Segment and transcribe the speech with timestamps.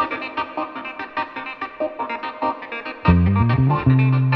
[0.00, 0.08] This
[3.86, 4.29] is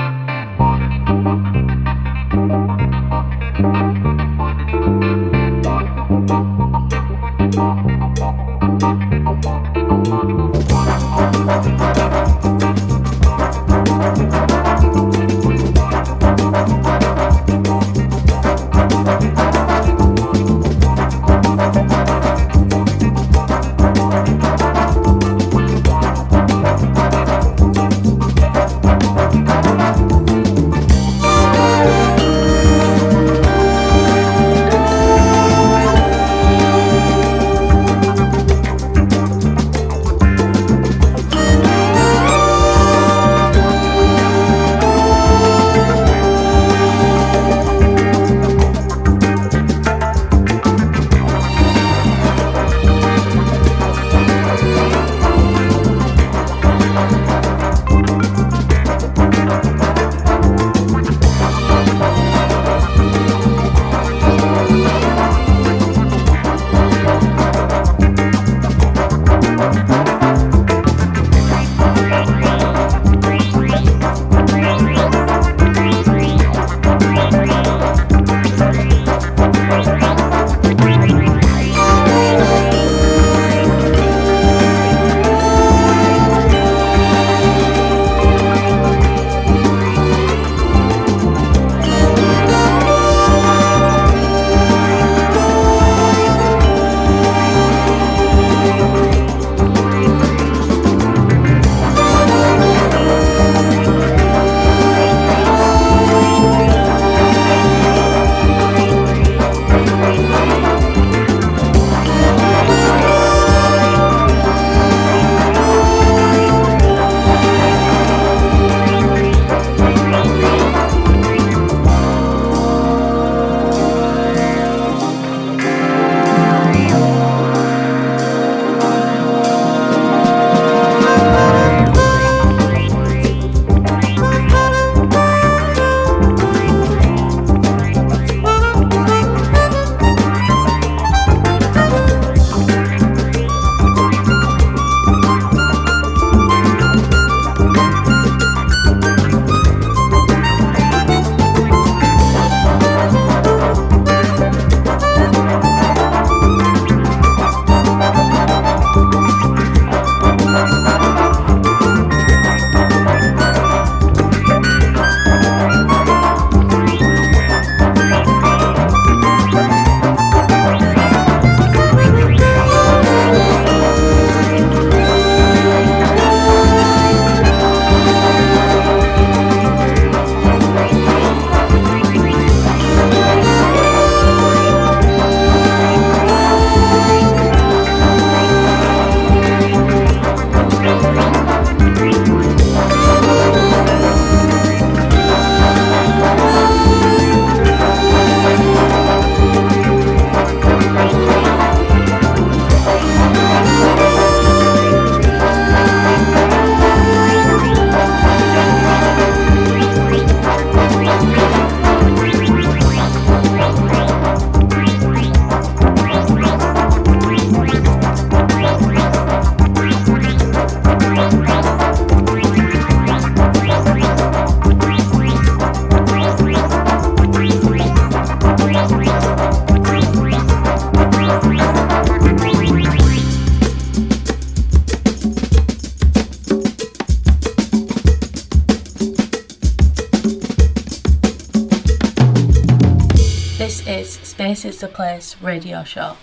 [244.88, 246.16] Place radio show.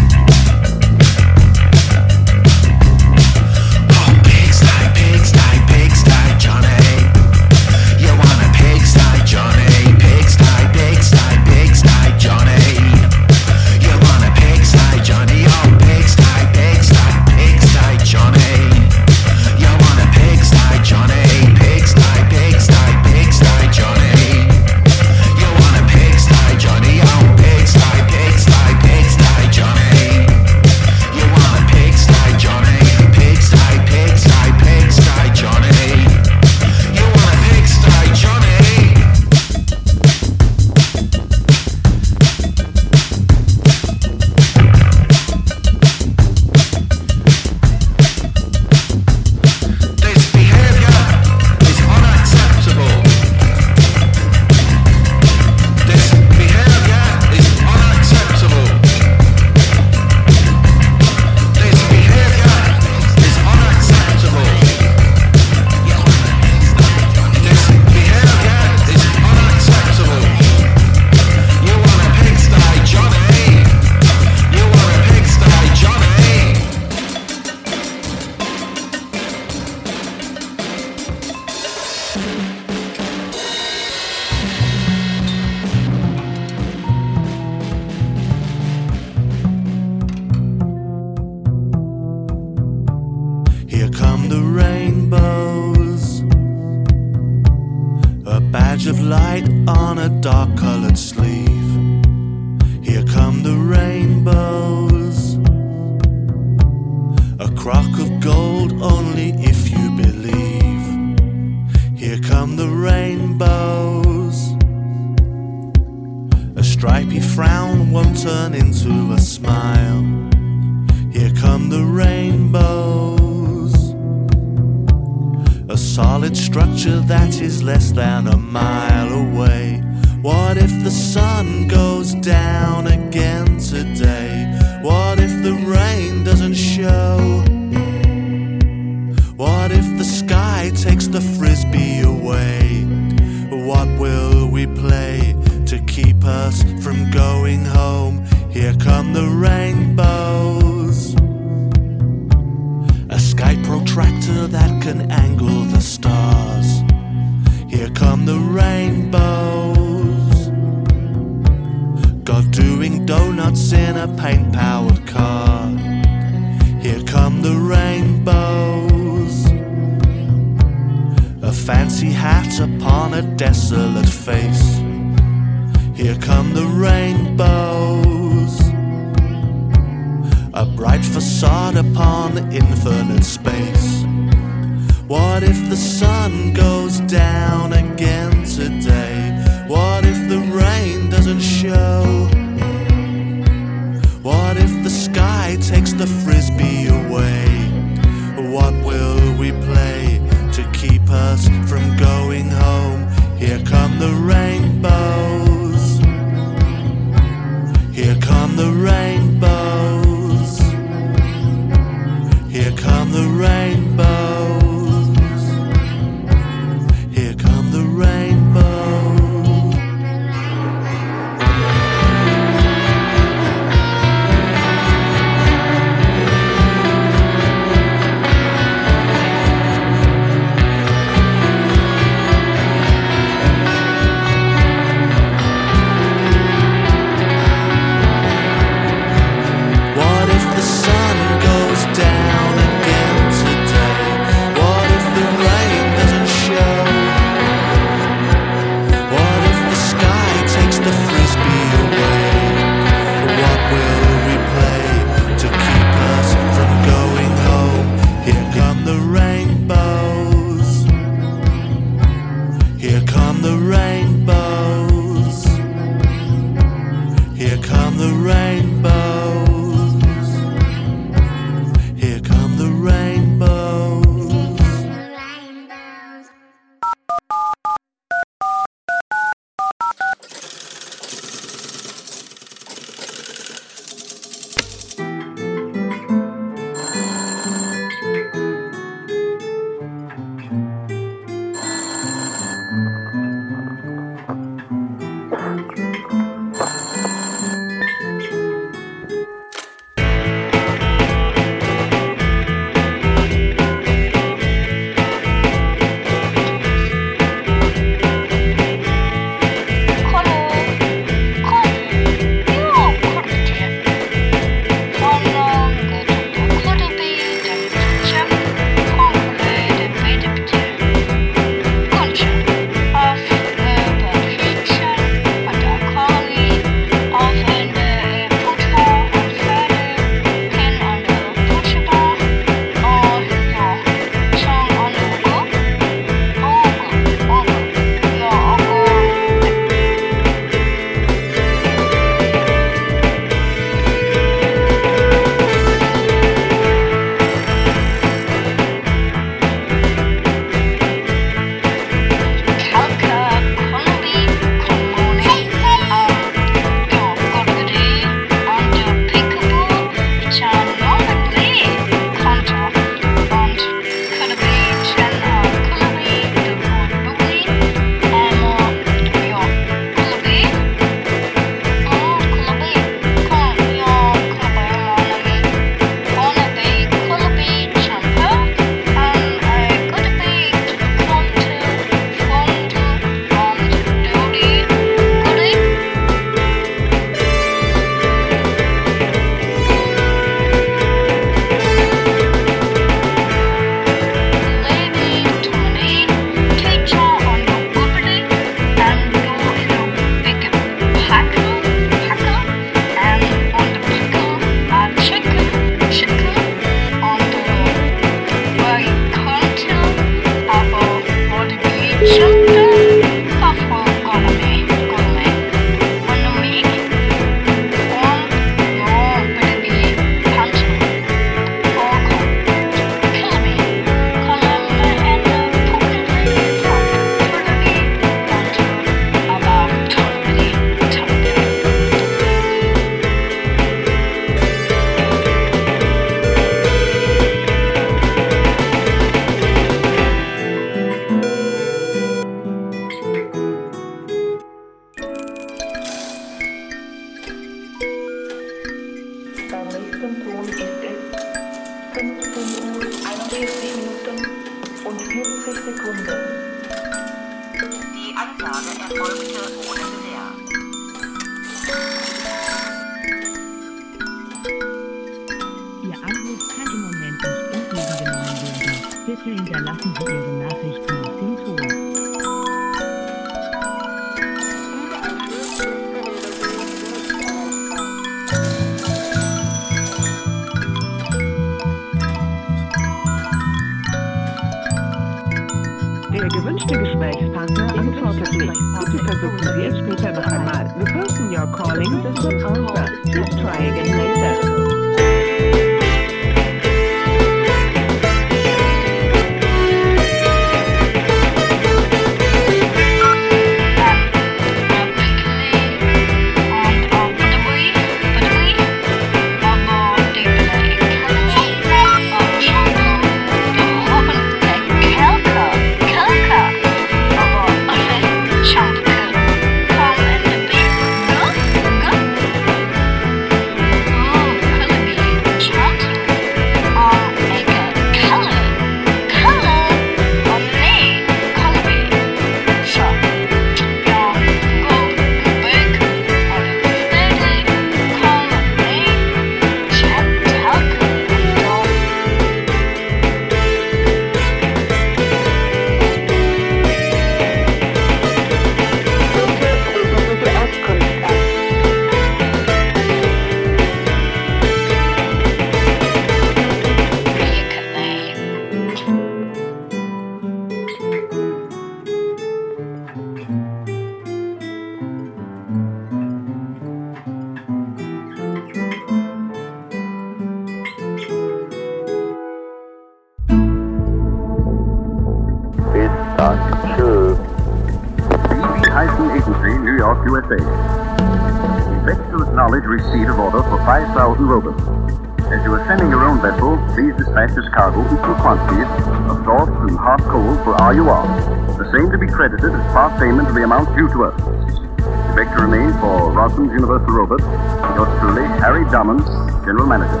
[592.80, 594.16] Part payment of the amount due to us.
[594.16, 597.28] We beg to remain for Rossum's Universal Robots.
[597.76, 599.04] Yours truly, Harry Drummond,
[599.44, 600.00] General Manager.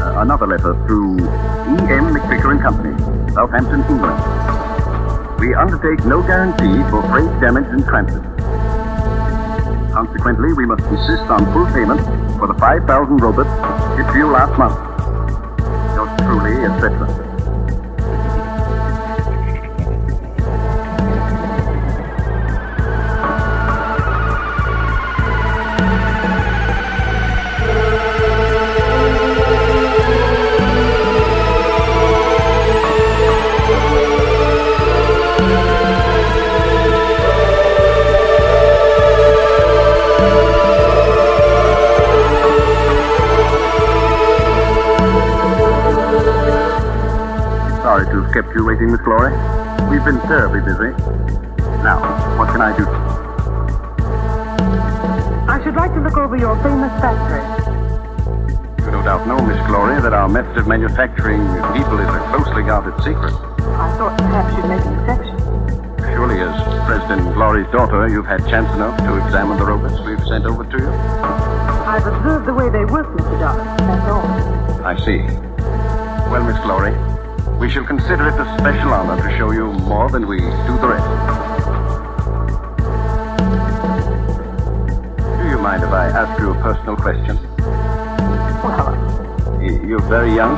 [0.00, 0.96] Uh, another letter to
[1.76, 2.08] E.M.
[2.08, 2.96] McVicker and Company,
[3.34, 4.16] Southampton, England.
[5.38, 8.24] We undertake no guarantee for freight damage in transit.
[9.92, 12.00] Consequently, we must insist on full payment
[12.40, 13.52] for the 5,000 robots
[13.98, 14.80] shipped to you last month.
[15.92, 16.99] Yours truly, etc.
[67.72, 70.88] daughter, you've had chance enough to examine the robots we've sent over to you.
[70.90, 73.38] I've observed the way they work, Mr.
[73.40, 73.78] Dodd.
[73.78, 74.84] That's all.
[74.84, 75.18] I see.
[76.30, 76.92] Well, Miss Glory,
[77.58, 80.46] we shall consider it a special honor to show you more than we do
[80.78, 81.06] the rest.
[85.42, 87.36] Do you mind if I ask you a personal question?
[88.62, 90.56] Well, You're very young.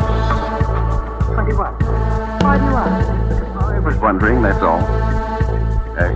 [1.35, 1.75] 21.
[2.43, 3.09] Why do you ask?
[3.63, 5.12] I was wondering, that's all.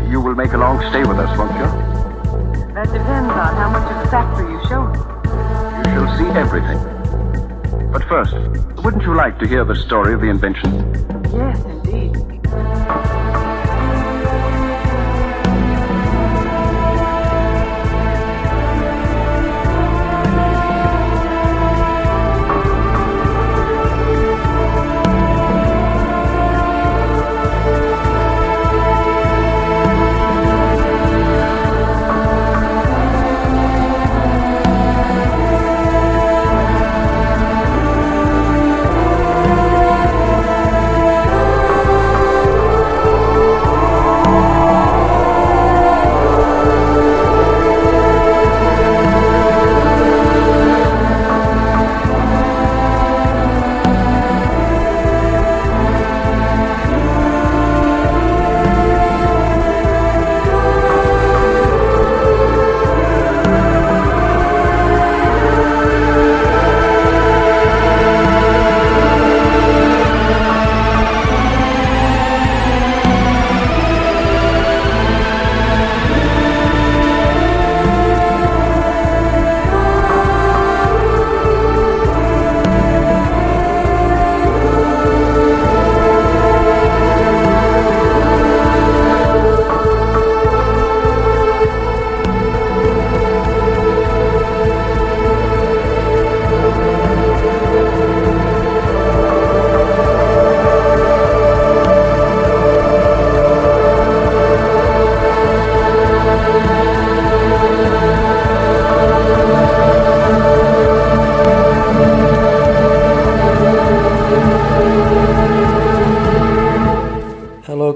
[0.08, 1.66] You will make a long stay with us, won't you?
[2.74, 4.98] That depends on how much of the factory you show me.
[5.78, 7.90] You shall see everything.
[7.90, 8.34] But first,
[8.84, 11.05] wouldn't you like to hear the story of the invention?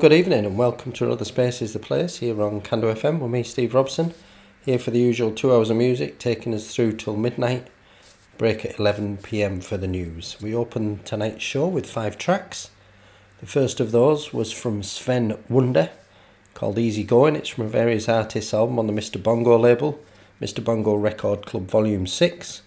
[0.01, 3.31] Good evening, and welcome to another Space is the Place here on Cando FM with
[3.31, 4.15] me, Steve Robson,
[4.65, 7.69] here for the usual two hours of music, taking us through till midnight.
[8.39, 10.39] Break at 11 pm for the news.
[10.41, 12.71] We open tonight's show with five tracks.
[13.41, 15.91] The first of those was from Sven Wunder,
[16.55, 17.37] called Easy Going.
[17.37, 19.23] It's from a various artists album on the Mr.
[19.23, 20.01] Bongo label,
[20.41, 20.65] Mr.
[20.65, 22.63] Bongo Record Club Volume 6.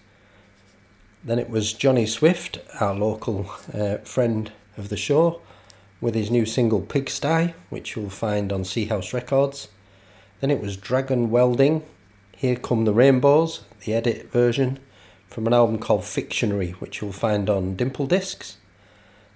[1.24, 5.40] Then it was Jonny Swift, our local uh, friend of the show,
[6.04, 9.68] with his new single Pigsty, which you'll find on Seahouse Records.
[10.40, 11.82] Then it was Dragon Welding,
[12.36, 14.78] Here Come the Rainbows, the edit version,
[15.30, 18.58] from an album called Fictionary, which you'll find on Dimple Discs.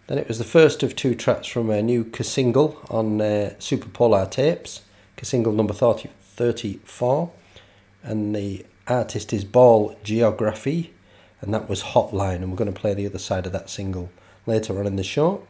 [0.08, 4.30] Then it was the first of two tracks from a new single on uh, Superpolar
[4.30, 4.82] Tapes,
[5.22, 7.30] single number 30, 34,
[8.02, 10.92] and the artist is Ball Geographie,
[11.40, 14.10] and that was Hotline, and we're going to play the other side of that single
[14.44, 15.46] later on in the show.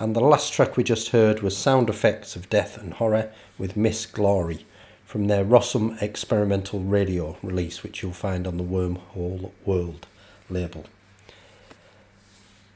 [0.00, 3.76] And the last track we just heard was Sound Effects of Death and Horror with
[3.76, 4.64] Miss Glory
[5.04, 10.06] from their Rossum Experimental Radio release, which you'll find on the Wormhole World
[10.48, 10.86] label.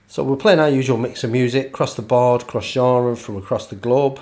[0.07, 3.69] So we're playing our usual mix of music across the board, cross genre, from across
[3.69, 4.21] the globe.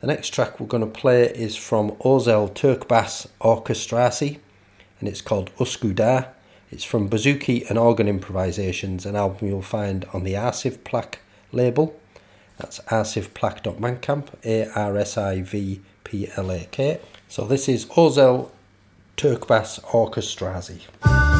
[0.00, 4.38] The next track we're going to play is from Ozel Turkbas Orkestrasi,
[5.00, 6.28] and it's called Uskudar.
[6.70, 11.18] It's from Bouzouki and Organ Improvisations, an album you'll find on the Arsiv Plak
[11.50, 11.98] label.
[12.56, 15.80] That's arsivplak.bandcamp, A-R-S-I-V-P-L-A-K.
[17.28, 18.50] So this is Ozel
[19.16, 21.33] Turkbas Orkestrasi.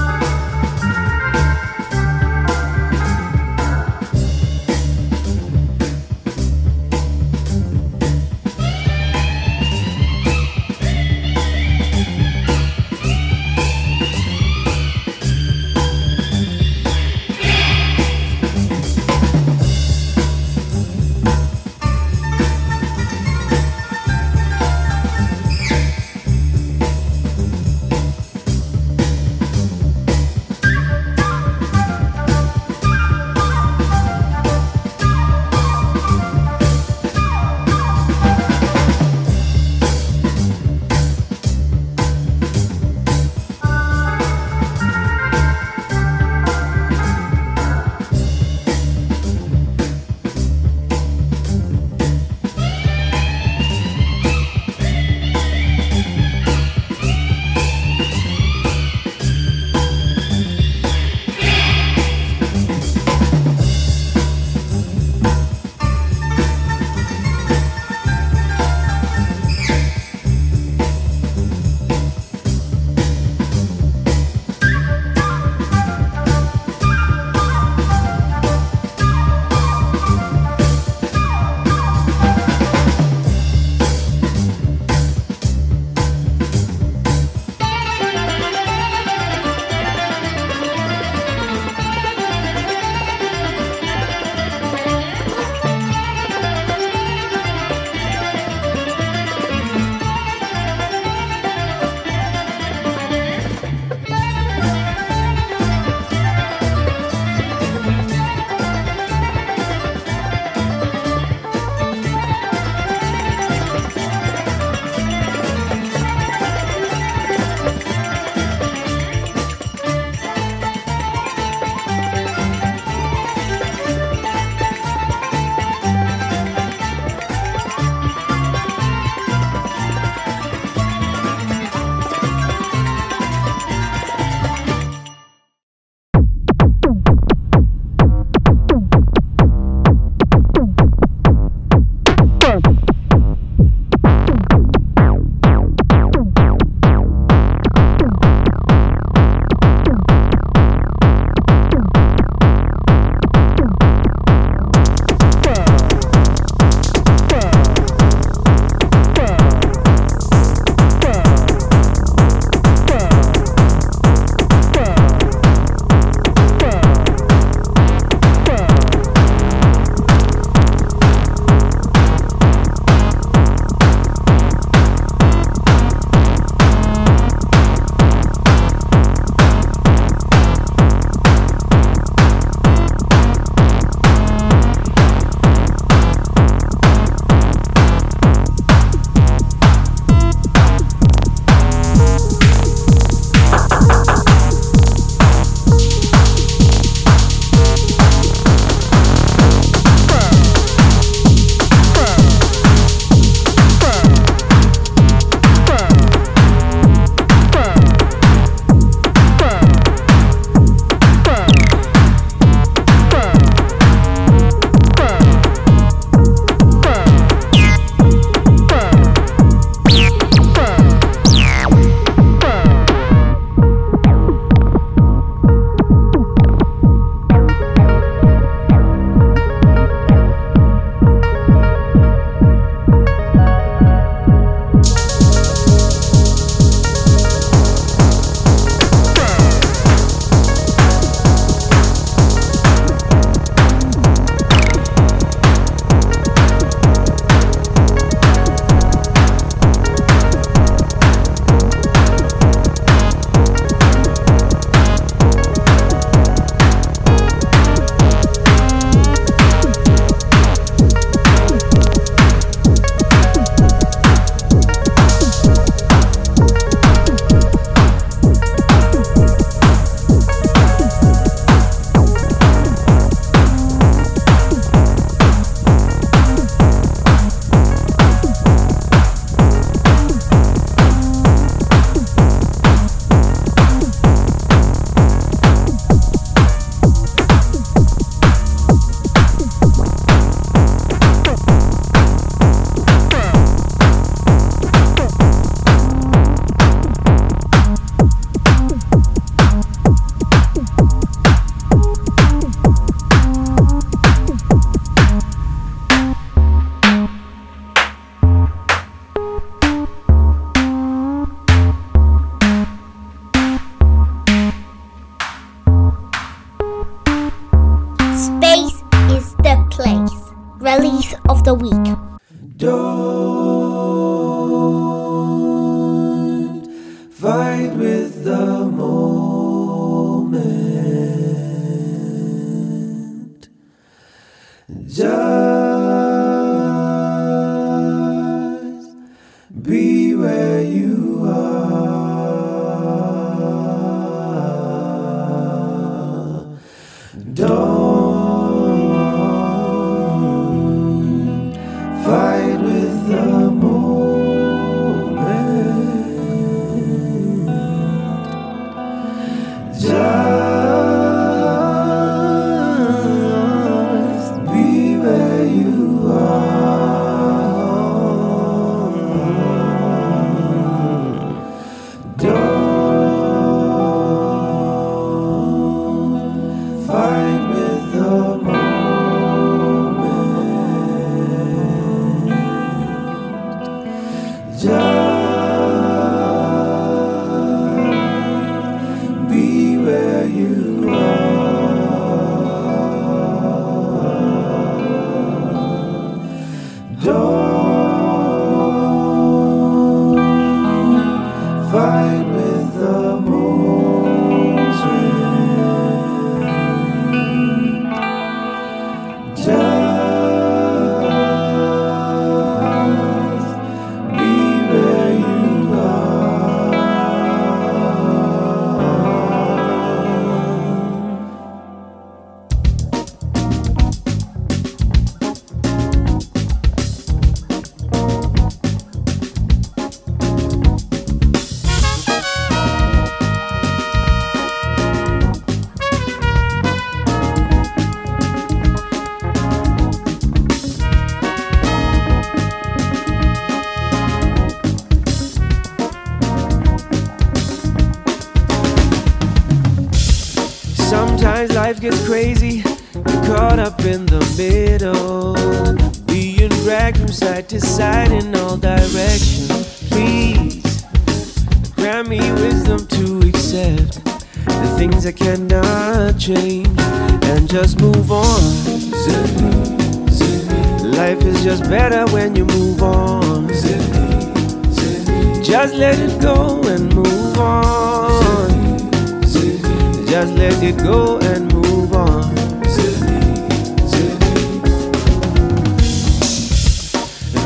[480.34, 482.34] Let it go and move on.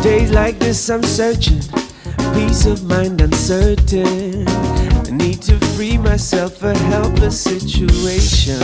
[0.03, 1.61] Days like this, I'm searching.
[2.33, 4.47] Peace of mind uncertain.
[4.49, 8.61] I need to free myself a helpless situation.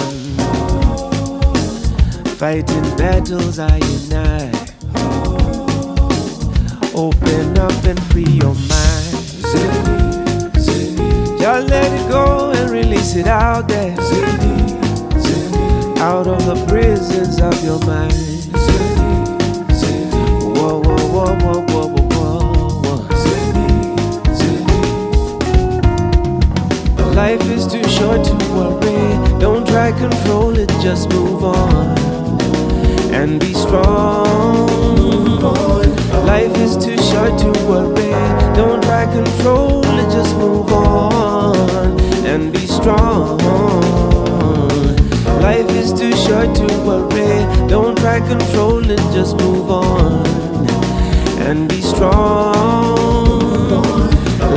[2.39, 4.53] Fighting battles I I.
[6.95, 10.14] Open up and free your mind.
[11.45, 13.93] Just let it go and release it out there.
[16.01, 18.15] Out of the prisons of your mind.
[20.57, 22.99] Whoa, whoa, whoa, whoa, whoa, whoa, whoa,
[26.97, 27.13] whoa.
[27.13, 29.39] Life is too short to worry.
[29.39, 31.99] Don't try control it, just move on
[33.13, 34.65] and be strong.
[36.25, 38.11] Life is too short to worry.
[38.57, 43.39] Don't try control it, just move on and be strong.
[45.41, 47.35] Life is too short to worry.
[47.69, 50.27] Don't try control it, just move on
[51.47, 52.55] and be strong.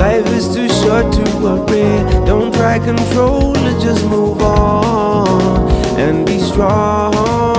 [0.06, 1.90] Life is too short to worry.
[2.26, 7.57] Don't try control it, just move on and be strong.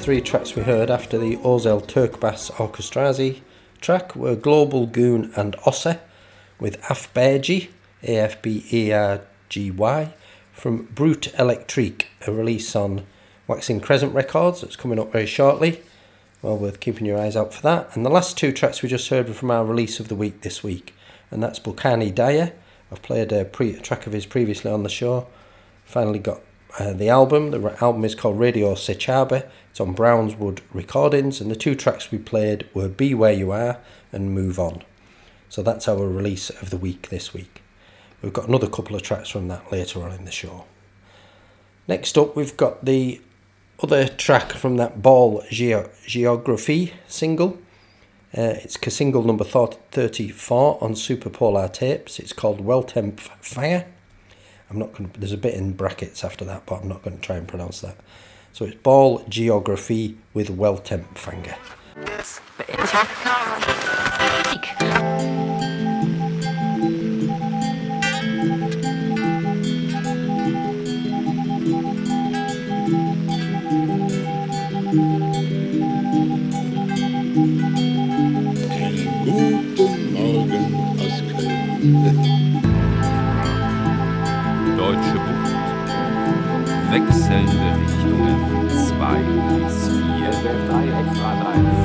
[0.00, 3.42] Three tracks we heard after the Ozel Turkbas Orkestrasi
[3.82, 6.00] track were Global Goon and Ossa
[6.58, 7.68] with Afbeargy,
[8.02, 9.24] A-F-B-E-R-G-Y,
[10.52, 13.04] from Brute Electrique, a release on
[13.46, 15.82] Waxing Crescent Records that's coming up very shortly.
[16.40, 17.94] Well worth keeping your eyes out for that.
[17.94, 20.40] And the last two tracks we just heard were from our release of the week
[20.40, 20.94] this week,
[21.30, 22.52] and that's Bokani Dyer.
[22.90, 25.26] I've played a, pre- a track of his previously on the show.
[25.84, 26.40] Finally got
[26.78, 27.50] uh, the album.
[27.50, 29.48] The album is called Radio Sechabe.
[29.70, 33.78] It's on Brownswood Recordings, and the two tracks we played were Be Where You Are
[34.12, 34.82] and Move On.
[35.48, 37.62] So that's our release of the week this week.
[38.22, 40.64] We've got another couple of tracks from that later on in the show.
[41.88, 43.20] Next up, we've got the
[43.82, 47.58] other track from that Ball Geo- Geographie single.
[48.36, 52.20] Uh, it's single number 34 on Superpolar tapes.
[52.20, 53.86] It's called Well Temp Fire.
[54.70, 57.16] I'm not going to, there's a bit in brackets after that, but I'm not going
[57.16, 57.96] to try and pronounce that.
[58.52, 61.56] So it's Ball Geographie with Weltempfanger.
[86.90, 89.22] Wechselnde Richtungen 2
[89.64, 90.30] bis 4.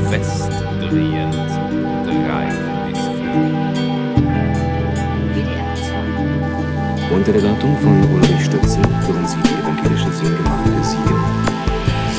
[0.09, 2.09] Westdrehend 3
[2.89, 3.15] bis 4.
[7.15, 11.21] Unter der Leitung von Ulrich Stötzel führen Sie die evangelische Singgemeinde Sieger.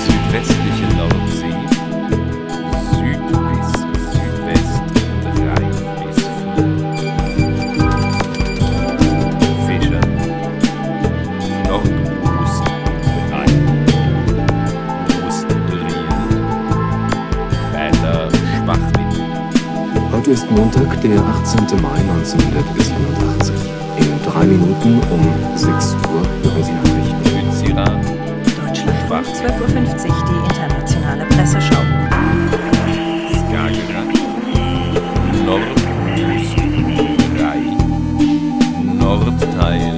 [0.07, 1.36] Südwestliche Nordsee.
[20.27, 21.81] Heute ist Montag, der 18.
[21.81, 23.54] Mai 1987.
[23.96, 27.52] In drei Minuten um 6 Uhr hören Sie Nachrichten.
[27.60, 28.00] Südsiran.
[28.58, 31.83] Deutschlandfunk 12.50 Uhr die internationale Presseschau.
[33.38, 34.10] Skagerrak.
[35.46, 35.87] Nordost
[37.38, 37.54] 3.
[38.98, 39.96] Nordteil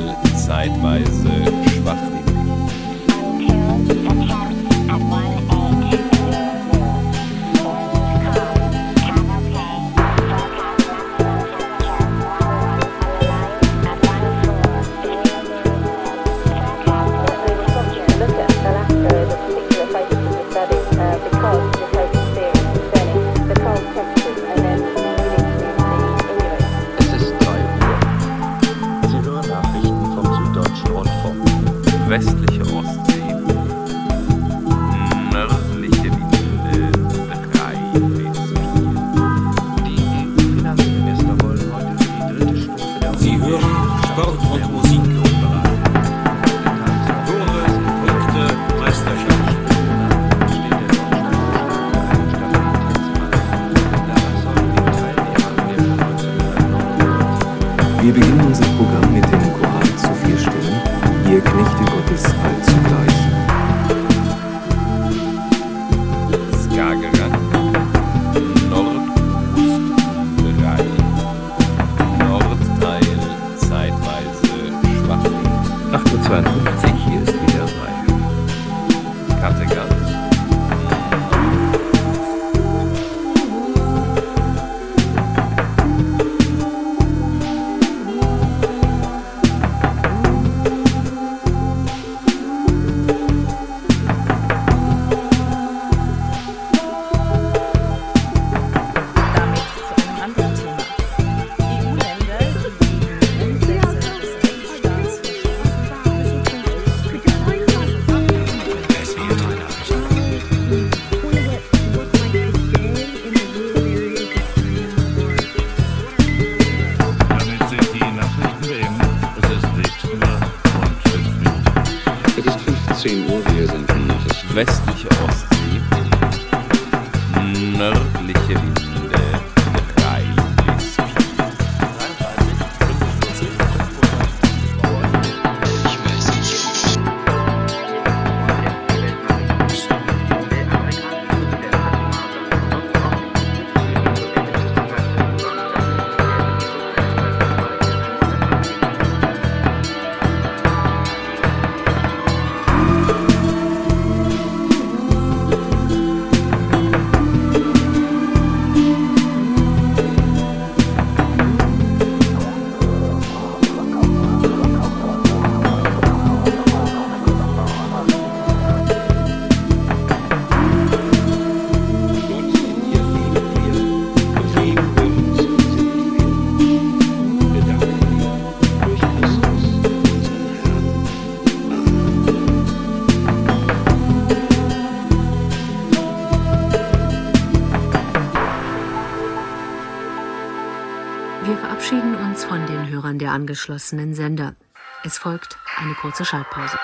[193.39, 194.57] angeschlossenen Sender.
[195.05, 196.78] Es folgt eine kurze Schaltpause.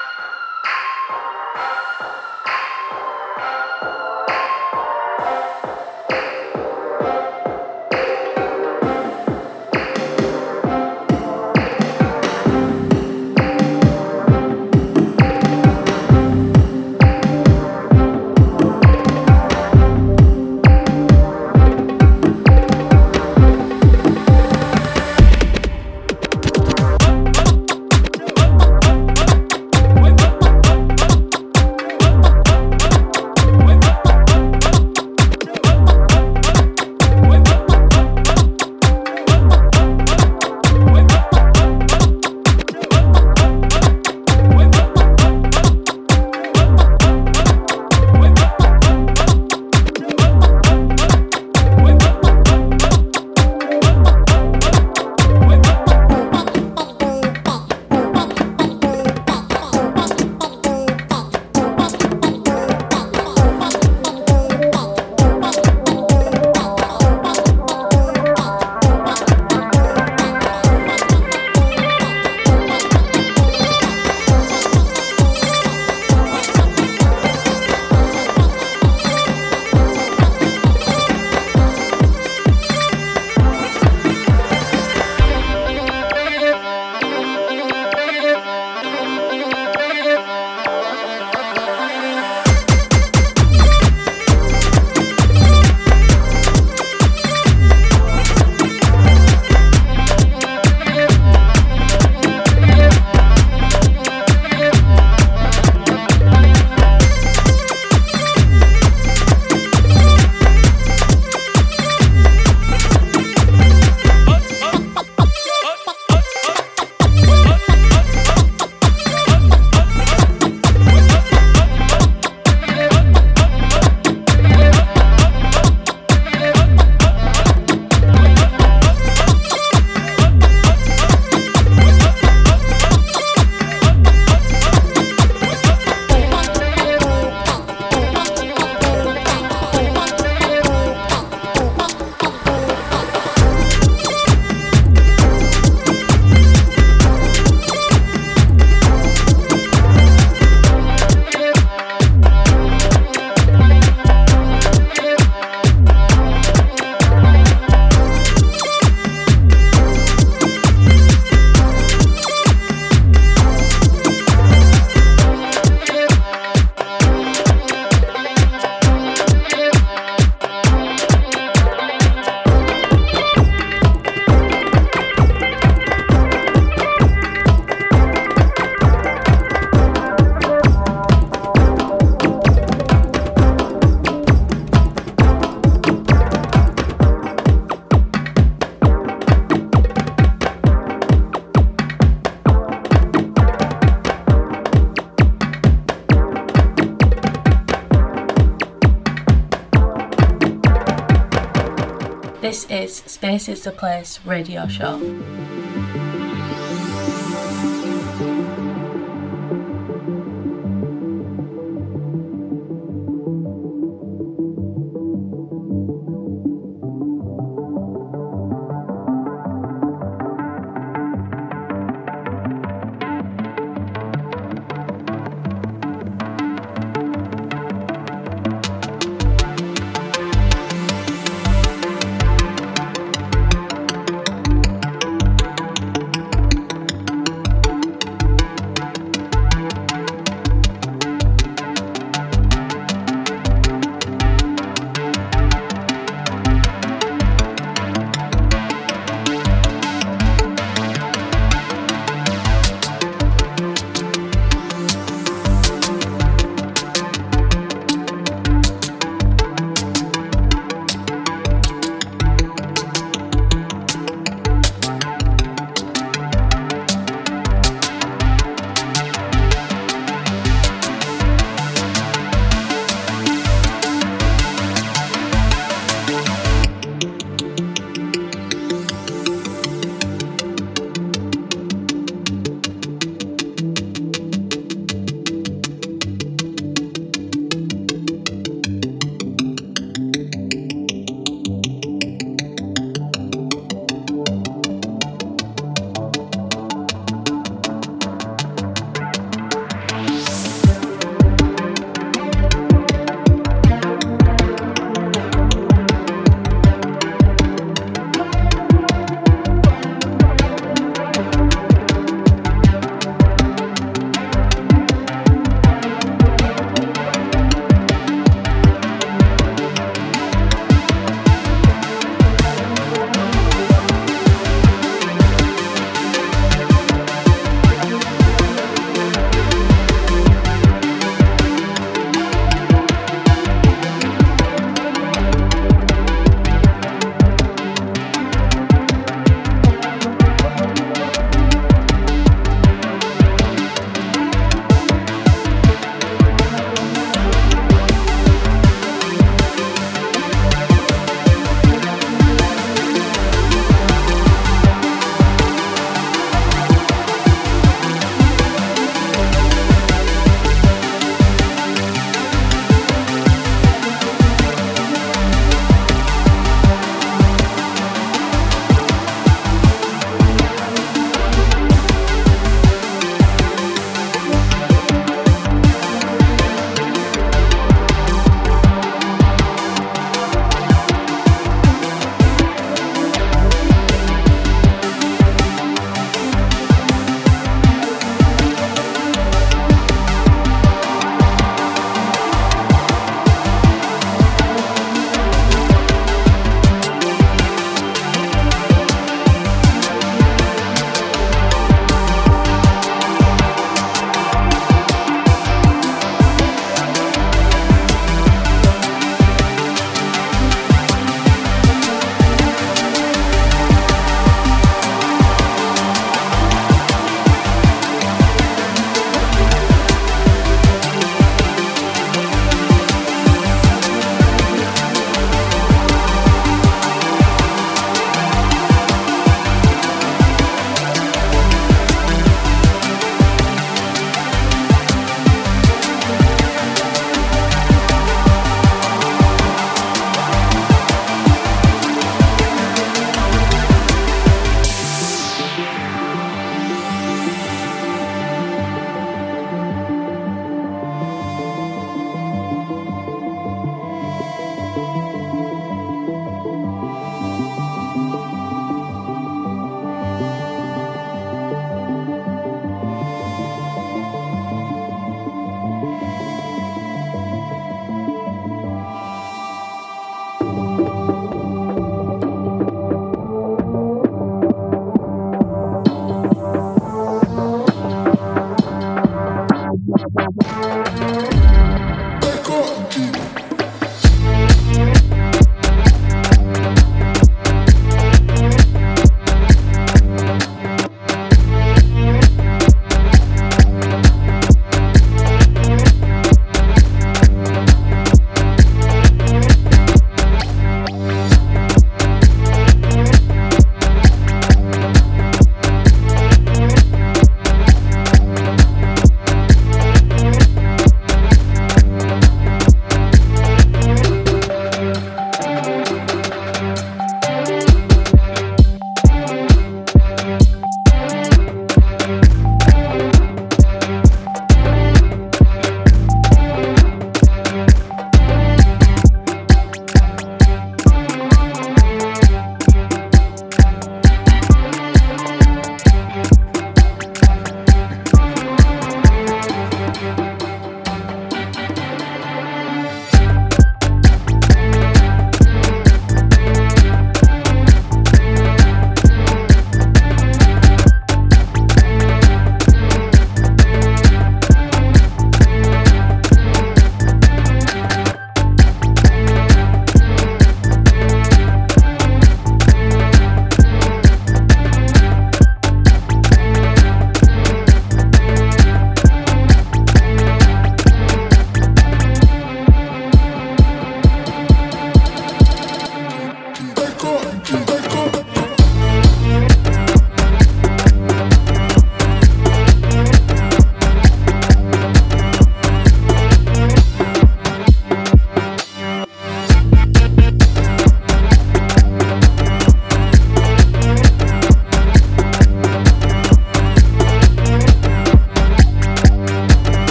[202.75, 204.99] Is Space is the Place radio show.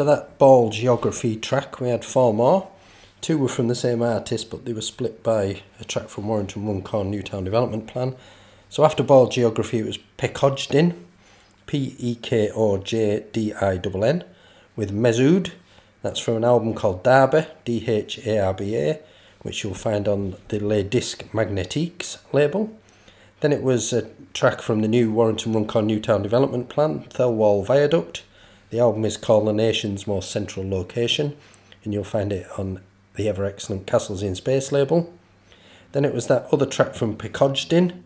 [0.00, 2.70] After that Ball Geographie track, we had four more.
[3.20, 7.10] Two were from the same artist, but they were split by a track from Warrington-Runcorn
[7.10, 8.16] New Town Development Plan.
[8.70, 10.94] So after Ball Geographie, it was Pekojdinn,
[11.66, 14.24] P E K O J D I N N,
[14.74, 15.52] with Mezoued.
[16.00, 19.00] That's from an album called Dharba, D H A R B A,
[19.42, 22.74] which you'll find on the Les Disques Magnetiques label.
[23.40, 28.22] Then it was a track from the new Warrington-Runcorn New Town Development Plan, Thelwall Viaduct.
[28.70, 31.36] The album is called The Nation's Most Central Location,
[31.82, 32.80] and you'll find it on
[33.16, 35.12] the ever excellent Castles in Space label.
[35.92, 38.02] Then it was that other track from Pekojdinn,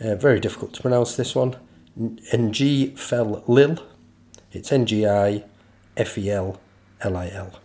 [0.00, 1.56] uh, very difficult to pronounce this one,
[1.98, 3.78] Ng Fel Lil.
[4.52, 5.44] It's N G I
[5.96, 6.60] F E L
[7.00, 7.58] L I L.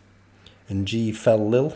[0.69, 1.75] Ng Fel Lil,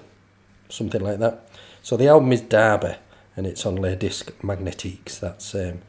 [0.70, 1.50] something like that.
[1.82, 2.98] So the album is Dharba,
[3.36, 5.20] and it's on Les Disques Magnetiques.
[5.20, 5.82] That's um.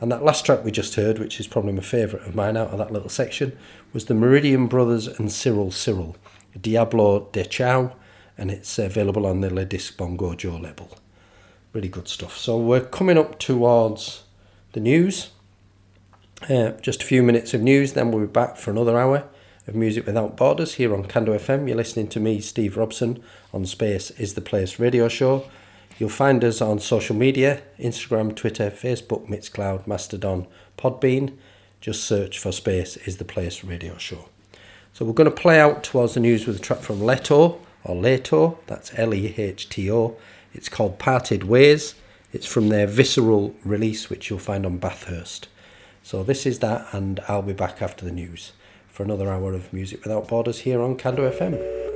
[0.00, 2.70] And that last track we just heard, which is probably my favourite of mine out
[2.70, 3.56] of that little section,
[3.92, 6.16] was the Meridian Brothers and Cyril Cyril,
[6.60, 7.94] Diablo de Chuao,
[8.36, 10.96] and it's available on the Le Disc Bongo Joe label.
[11.72, 12.36] Really good stuff.
[12.36, 14.22] So we're coming up towards
[14.72, 15.30] the news.
[16.48, 19.24] Uh, just a few minutes of news, then we'll be back for another hour
[19.66, 21.66] of Music Without Borders here on Cando FM.
[21.66, 23.22] You're listening to me, Steve Robson,
[23.52, 25.48] on Space is the Place radio show.
[25.98, 30.46] You'll find us on social media Instagram, Twitter, Facebook, Mixcloud, Mastodon,
[30.78, 31.34] Podbean.
[31.80, 34.28] Just search for Space is the Place radio show.
[34.92, 37.94] So we're going to play out towards the news with a track from Lehto, or
[37.94, 40.16] Lehto, that's L E H T O.
[40.52, 41.94] It's called Parted Ways.
[42.32, 45.48] It's from their Visceral release, which you'll find on Bathurst.
[46.02, 48.52] So this is that, and I'll be back after the news
[48.88, 51.87] for another hour of Music Without Borders here on Cando FM.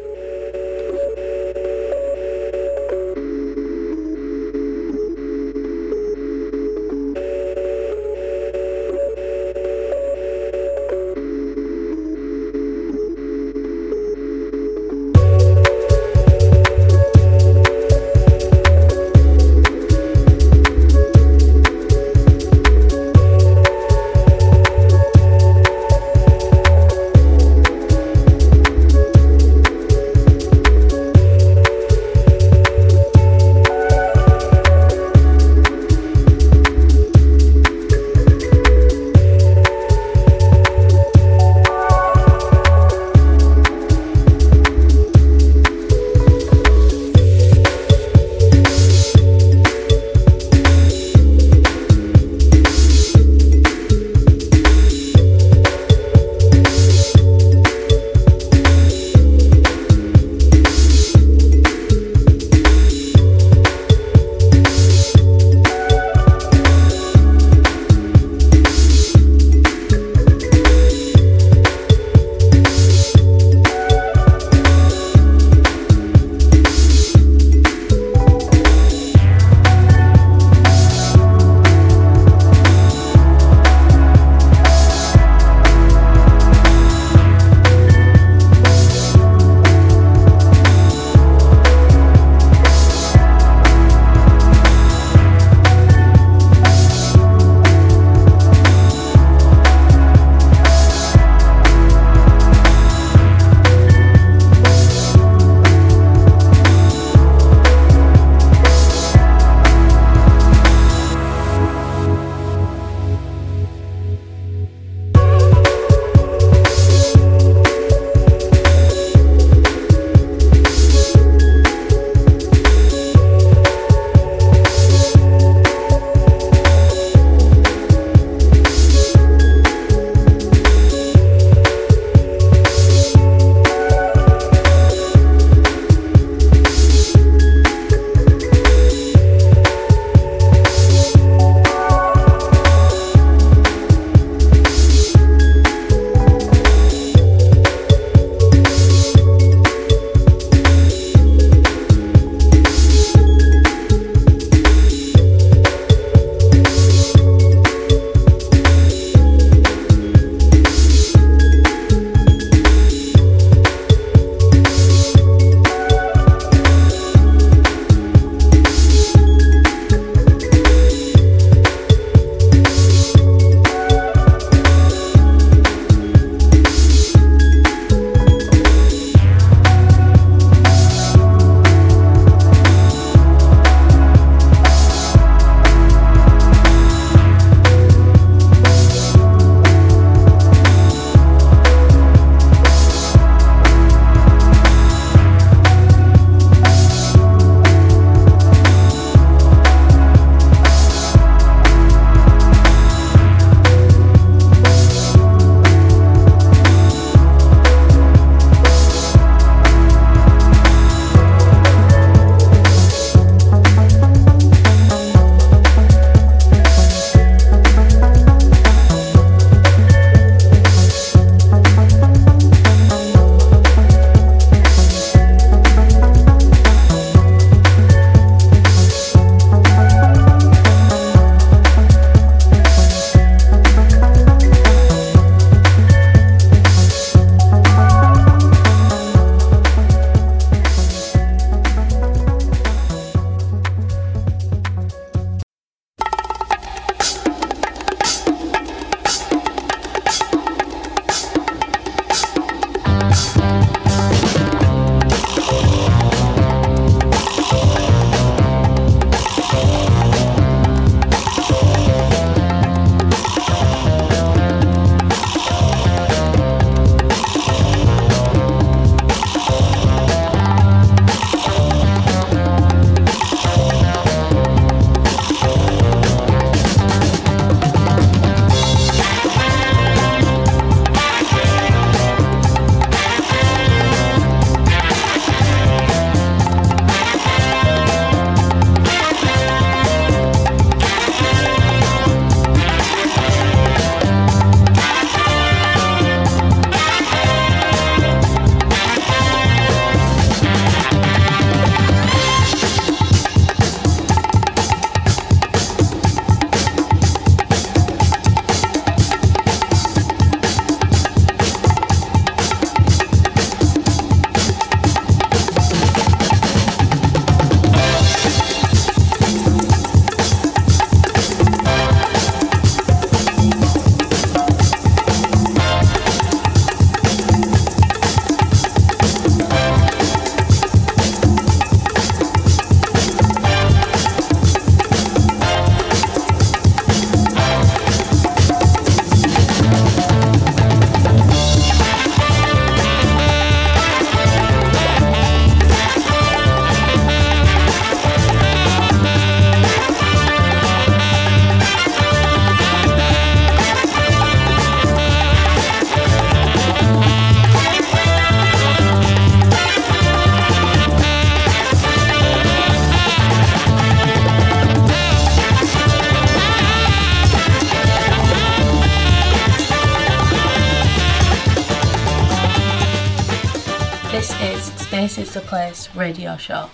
[375.32, 376.68] The Place radio show.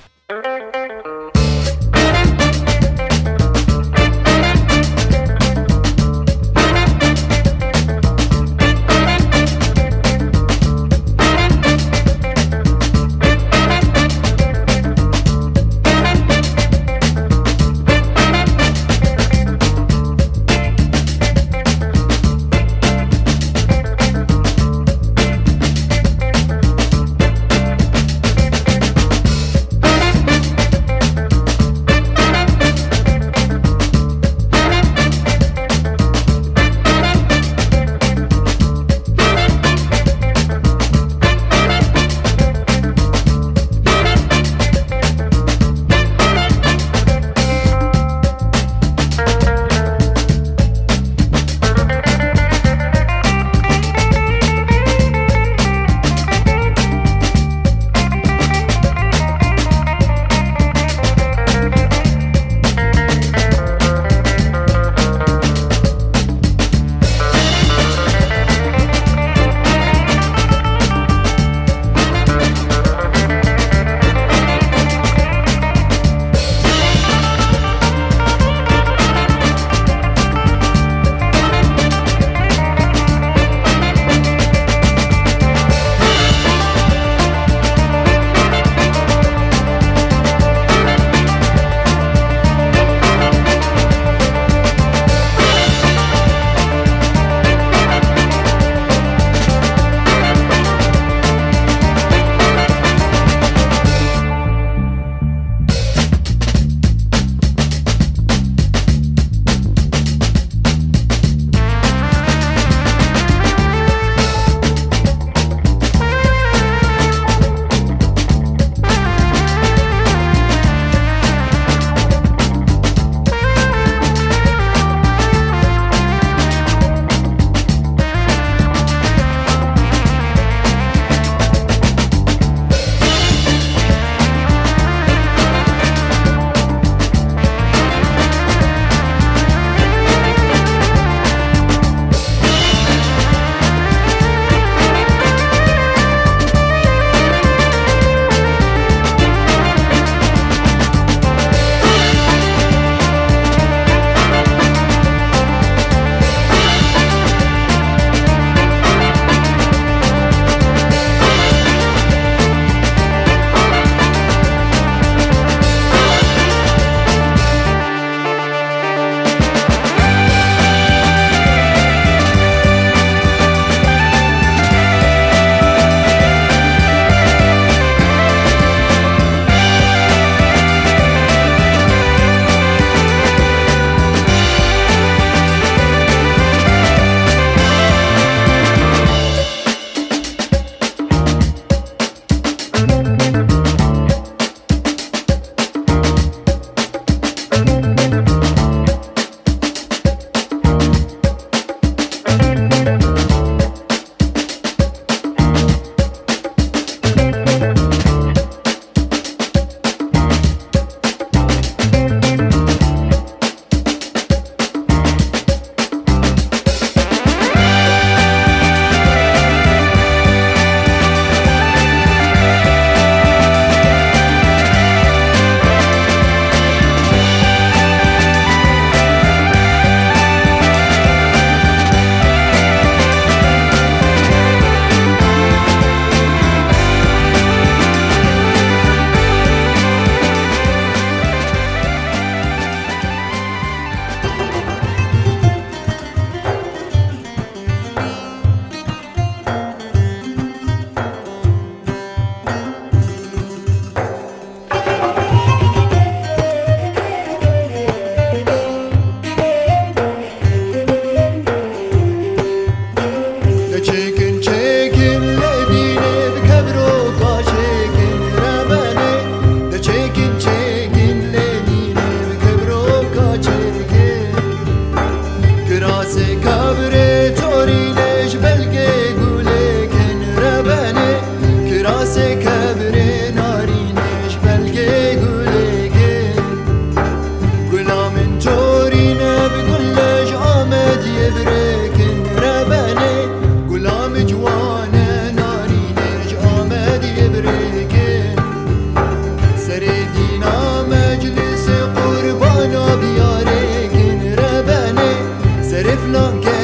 [305.88, 306.57] if not get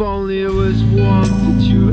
[0.00, 1.92] Only it was warm that you were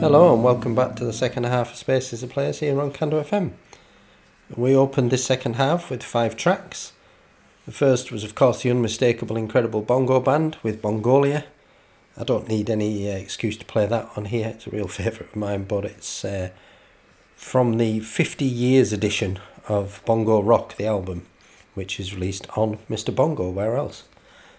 [0.00, 2.90] Hello and welcome back to the second half of Space is the Place here on
[2.90, 3.52] Cando FM.
[4.56, 6.93] We opened this second half with five tracks.
[7.66, 11.44] The first was, of course, the unmistakable, incredible Bongo Band with Bongolia.
[12.14, 15.30] I don't need any uh, excuse to play that on here, it's a real favourite
[15.30, 16.50] of mine, but it's uh,
[17.36, 21.24] from the 50 years edition of Bongo Rock, the album,
[21.72, 23.14] which is released on Mr.
[23.14, 24.04] Bongo, where else?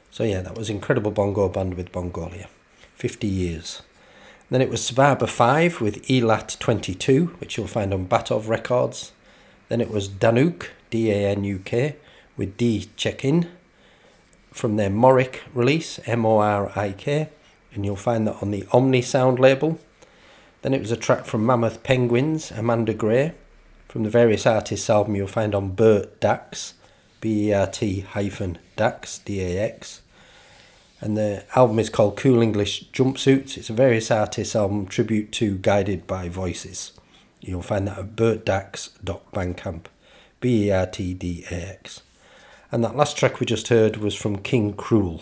[0.10, 2.48] So, yeah, that was Incredible Bongo Band with Bongolia.
[2.96, 3.84] 50 years.
[4.50, 9.12] Then it was Sababa 5 with Eilat 22, which you'll find on Batov Records.
[9.70, 11.98] Then it was Danuk, D A N U K,
[12.38, 13.48] with De çêkin
[14.52, 17.30] from their Morik release, M O R I K,
[17.74, 19.80] and you'll find that on the Omni Sound label.
[20.62, 23.34] Then it was a track from Mammoth Penguins, Amanda Gray,
[23.88, 26.74] from the various artists album you'll find on Bert Dax,
[27.22, 30.02] B E R T hyphen Dax, D A X.
[31.02, 33.58] And the album is called Cool English Jumpsuits.
[33.58, 36.94] It's a various artists album tribute to Guided by Voices.
[37.42, 39.86] You'll find that at bertdax.bandcamp,
[40.40, 42.02] B E R T D A X.
[42.76, 45.22] And that last track we just heard was from King Krule,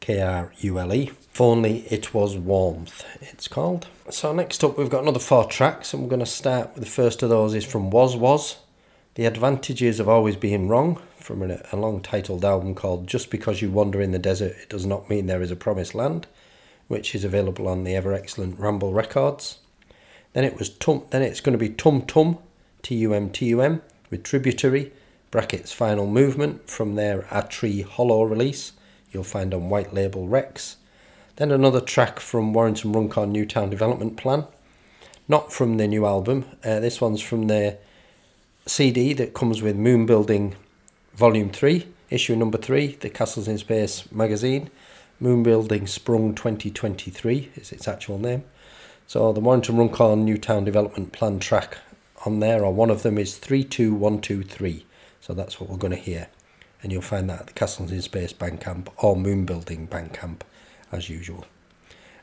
[0.00, 1.04] K R U L E.
[1.04, 3.86] If only it was warmth, it's called.
[4.10, 6.90] So next up we've got another four tracks, and we're going to start with the
[6.90, 8.56] first of those is from Waswas.
[9.14, 13.62] The Advantages of Always Being Wrong, from a, a long titled album called Just Because
[13.62, 16.26] You Wander in the Desert, It Does Not Mean There Is a Promised Land,
[16.88, 19.60] which is available on the ever excellent Ramble Records.
[20.34, 21.04] Then it was Tum.
[21.08, 22.36] Then it's going to be Tum Tum,
[22.82, 24.92] T U M T U M, with Tributary
[25.32, 28.72] brackets Final Movement from their A Tree Hollow release.
[29.10, 30.76] You'll find on White Label Rex.
[31.36, 34.44] Then another track from Warrington-Runcorn New Town Development Plan,
[35.26, 36.44] not from their new album.
[36.62, 37.78] Uh, this one's from their
[38.66, 40.54] CD that comes with Moon Building
[41.14, 44.68] Volume Three, issue number three, the Castles in Space magazine.
[45.18, 48.44] Moon Building Sprung 2023 is its actual name.
[49.06, 51.78] So the Warrington-Runcorn New Town Development Plan track
[52.26, 54.84] on there, or one of them is 32123.
[55.22, 56.26] So that's what we're going to hear.
[56.82, 60.40] And you'll find that at the Castles in Space Bandcamp or Moon Building Bandcamp
[60.90, 61.46] as usual.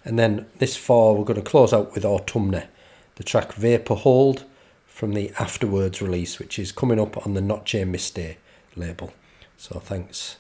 [0.04, 2.68] And then this four, we're going to close out with Autumna,
[3.16, 4.44] the track Vapor Hold
[4.86, 8.36] from the Afterwards release, which is coming up on the Noche Miste
[8.76, 9.14] label.
[9.56, 10.36] So thanks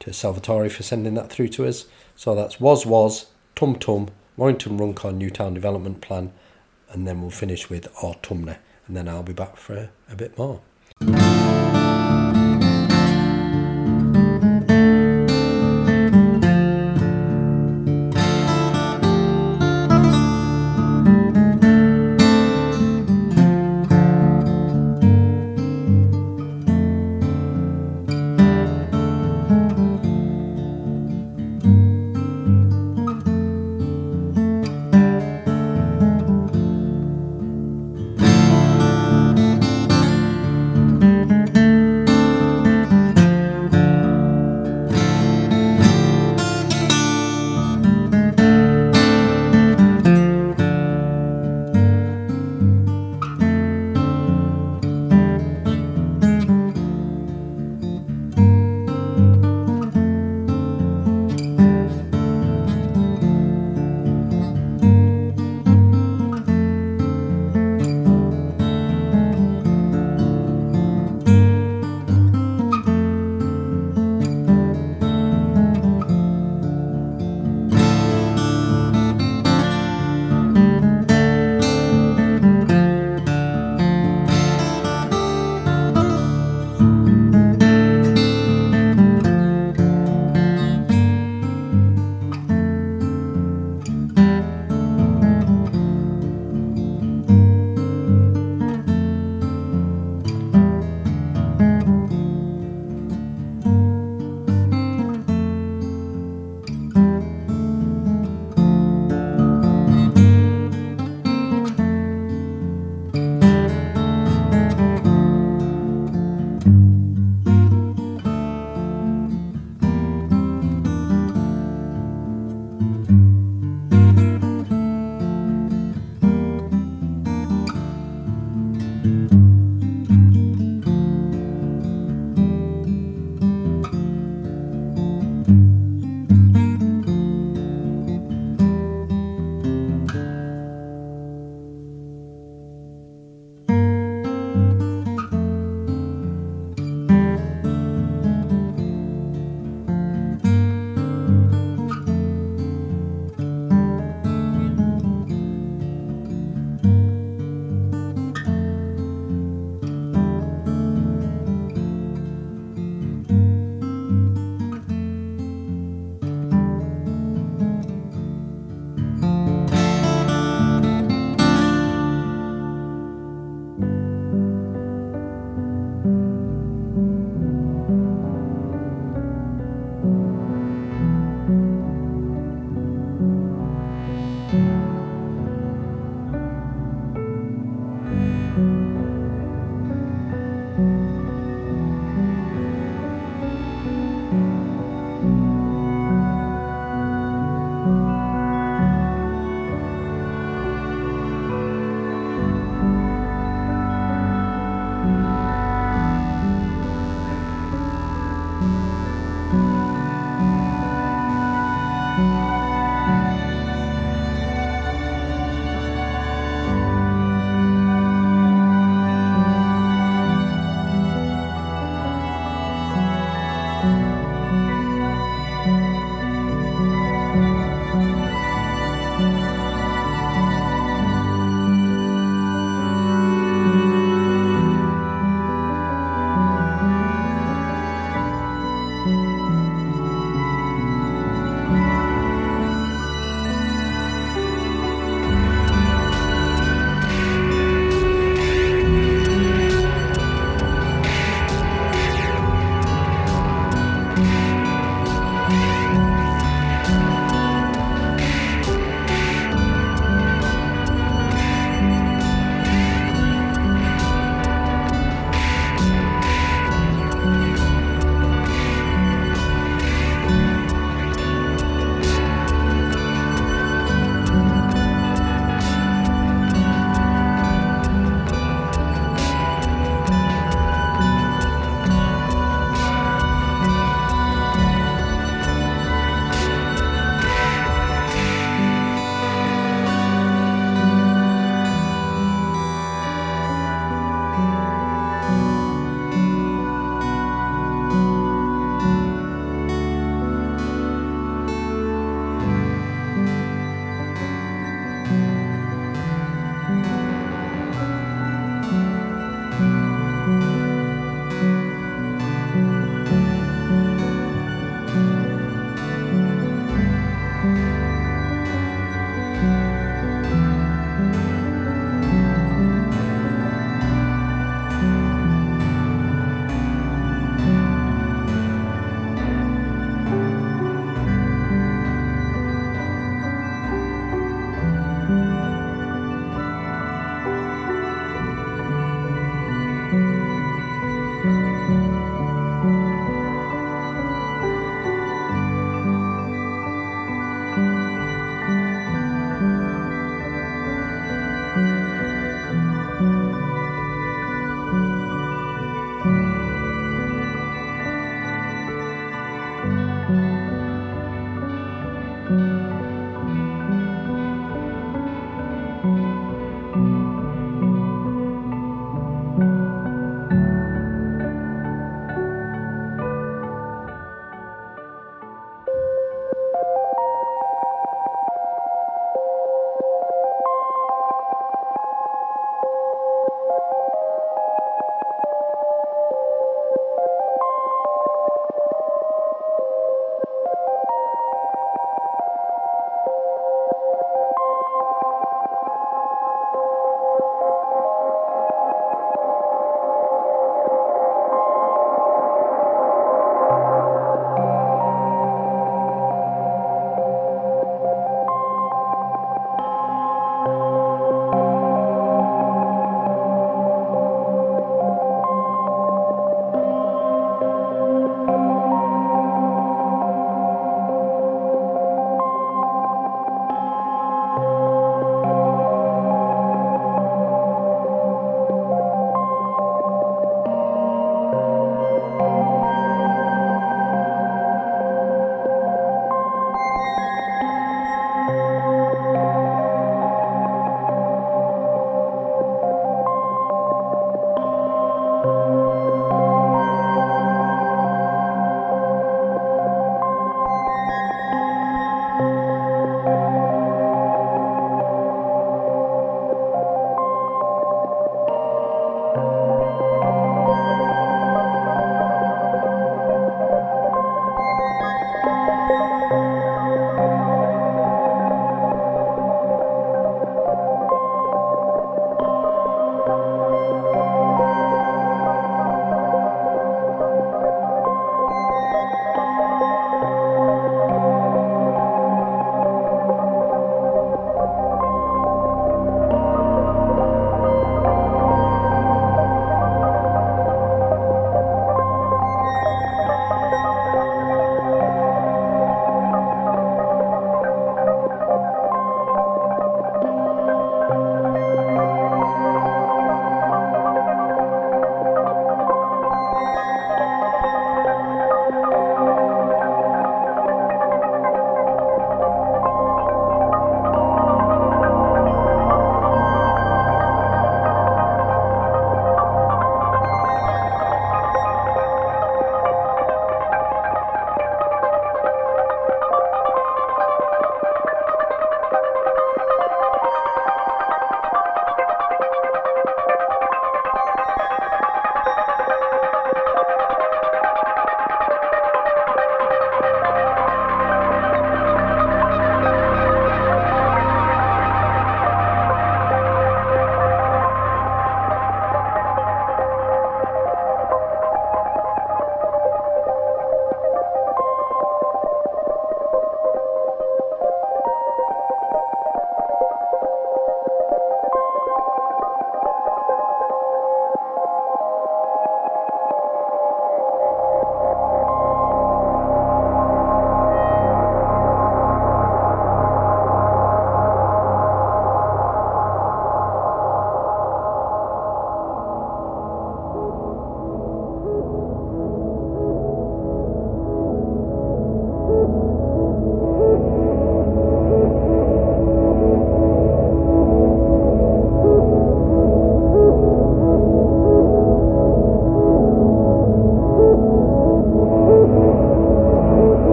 [0.00, 1.86] to Salvatore for sending that through to us.
[2.16, 6.32] So that's Waswas, Tum Tum, Warrington-Runcorn New Town Development Plan,
[6.90, 10.36] and then we'll finish with Autumna, and then I'll be back for a, a bit
[10.36, 10.60] more.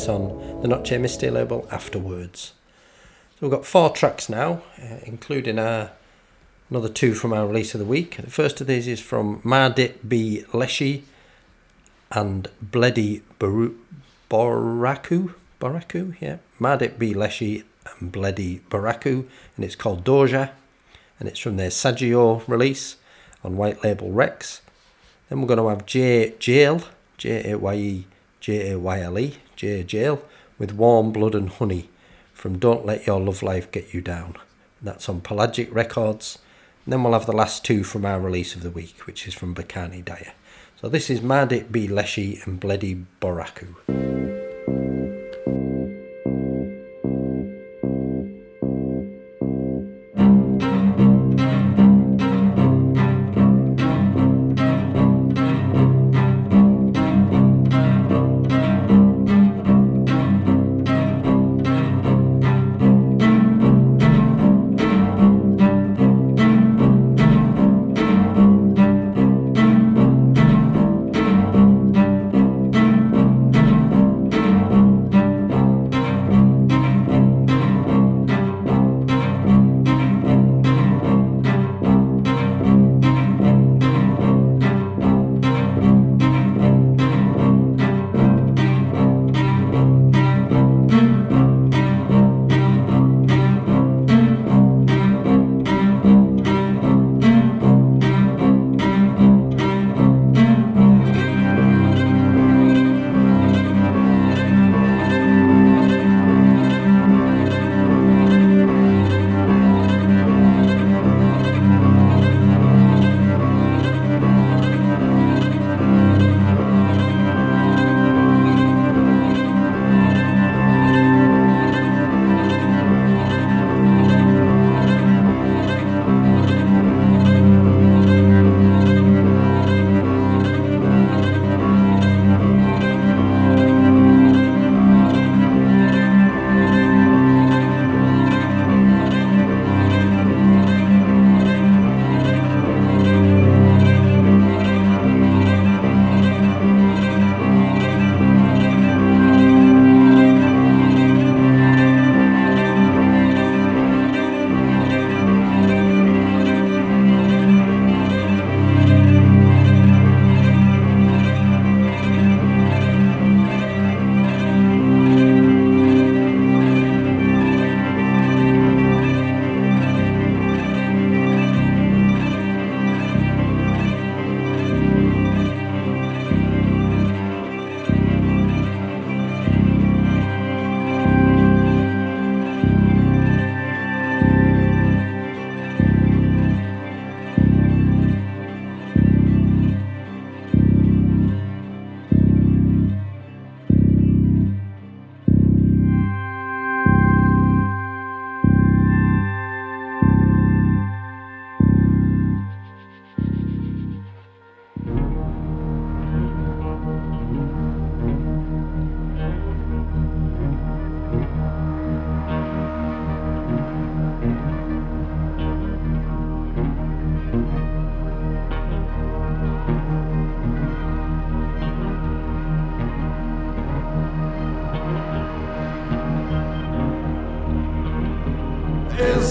[0.00, 2.54] Release on the Noche Misty label afterwards.
[3.32, 5.90] So we've got four tracks now, uh, including our,
[6.70, 8.16] another two from our release of the week.
[8.16, 10.46] The first of these is from Mardit B.
[10.52, 11.02] Lleshi
[12.10, 13.76] and Bledi Baru-
[14.30, 15.34] Boraku.
[15.60, 16.38] Boraku, yeah.
[16.58, 17.12] Mardit B.
[17.12, 17.64] Lleshi
[18.00, 20.50] and Bledi Boraku, and it's called Doja,
[21.18, 22.96] and it's from their Saggio release
[23.44, 24.62] on White Label Rex.
[25.28, 26.86] Then we're going to have Jaye Jayle,
[27.18, 28.06] J A Y E
[28.40, 30.22] J A Y L E, Jayle,
[30.58, 31.88] with Warm Blood and Honey
[32.32, 34.36] from Don't Let Your Love Life Get You Down.
[34.82, 36.38] That's on Pelagic Records.
[36.84, 39.34] And then we'll have the last two from our release of the week, which is
[39.34, 40.32] from Bokani Dyer.
[40.80, 41.88] So this is Mardit B.
[41.88, 44.39] Lleshi and Bledi Boraku.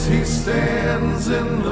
[0.09, 1.68] He stands in the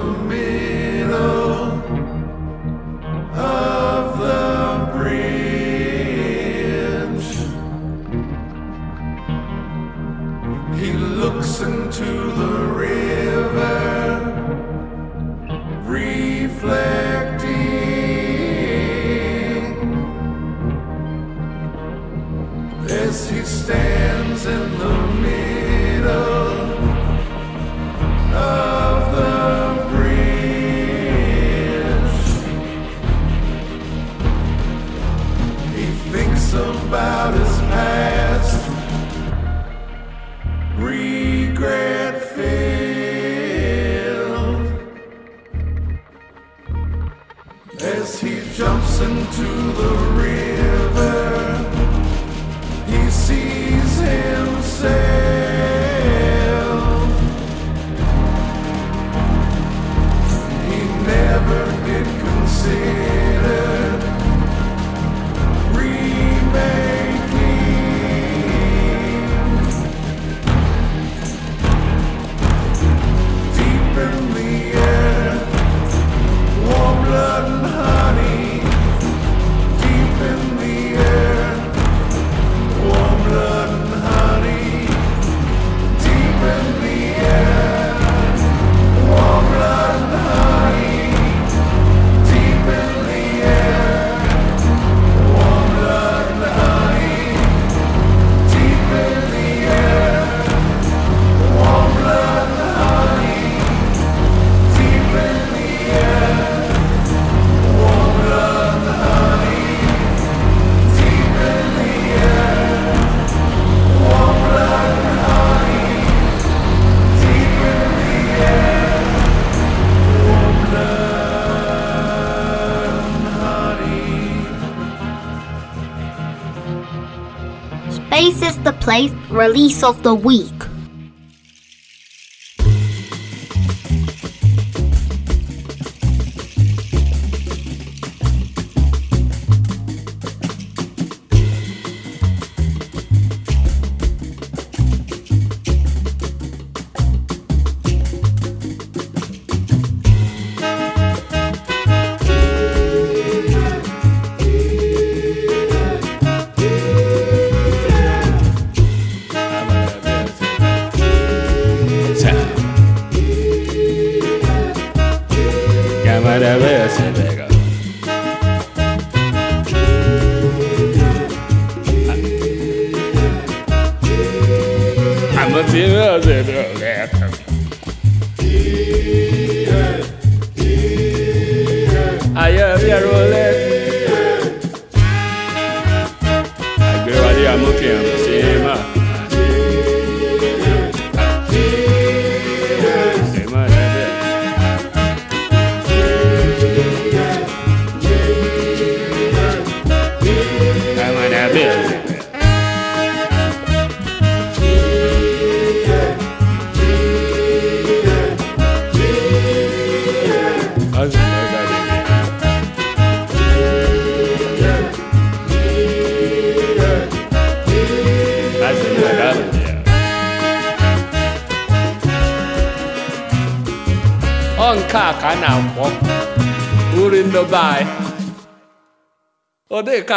[128.87, 130.56] place, release of the week.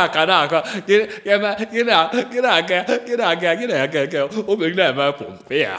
[0.01, 2.75] 那干那个，你你们你那你那个
[3.05, 5.71] 你那个你那个，我们那么方便。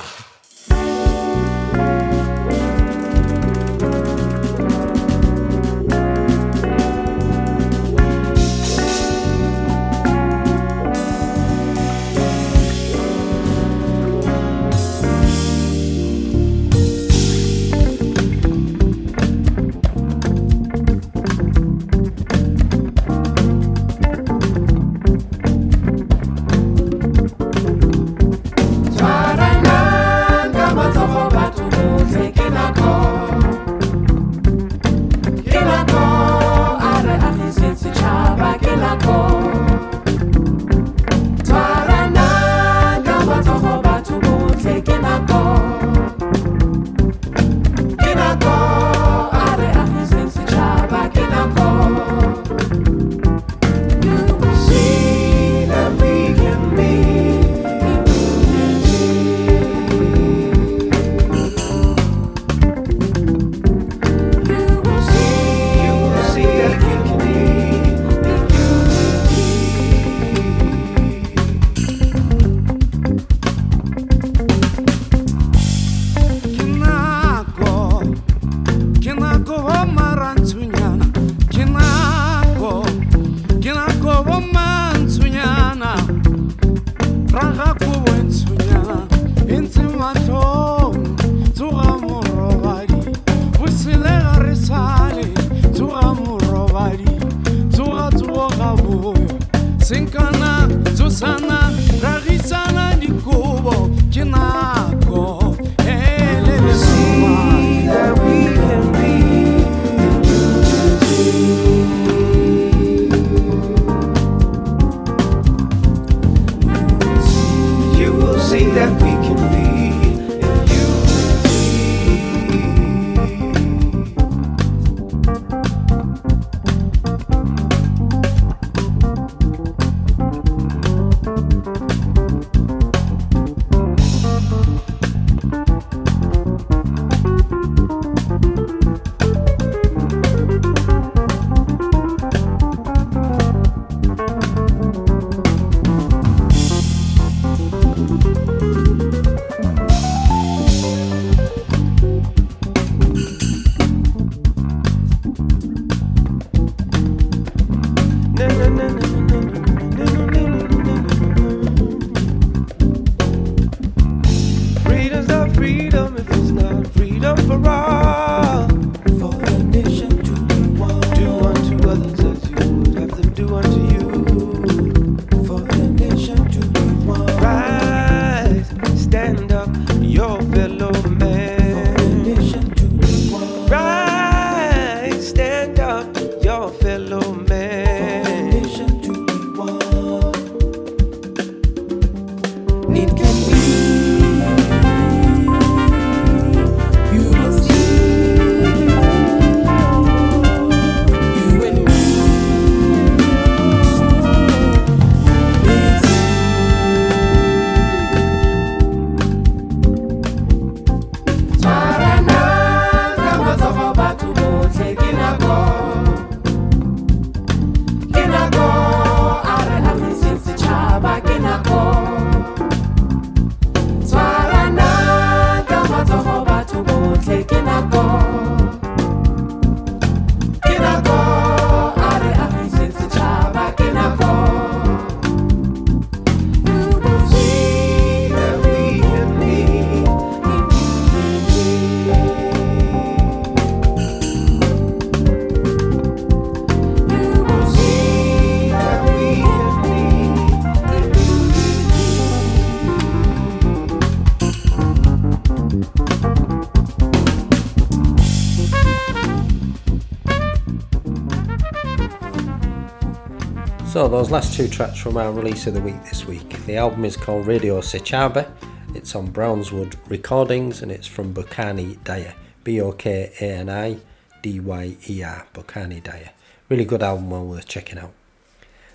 [263.91, 266.65] So, those last two tracks from our release of the week this week.
[266.65, 268.49] The album is called Radio Sechaba,
[268.95, 272.33] It's on Brownswood Recordings and it's from Bokani Dyer.
[272.63, 273.97] B O K A N I
[274.41, 275.45] D Y E R.
[275.53, 276.29] Bokani Dyer.
[276.69, 278.13] Really good album, well worth checking out.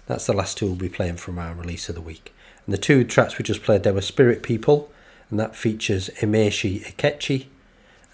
[0.06, 2.32] That's the last two we'll be playing from our release of the week.
[2.64, 4.90] And the two tracks we just played there were Spirit People,
[5.28, 7.48] and that features Amaeshi Ikechi,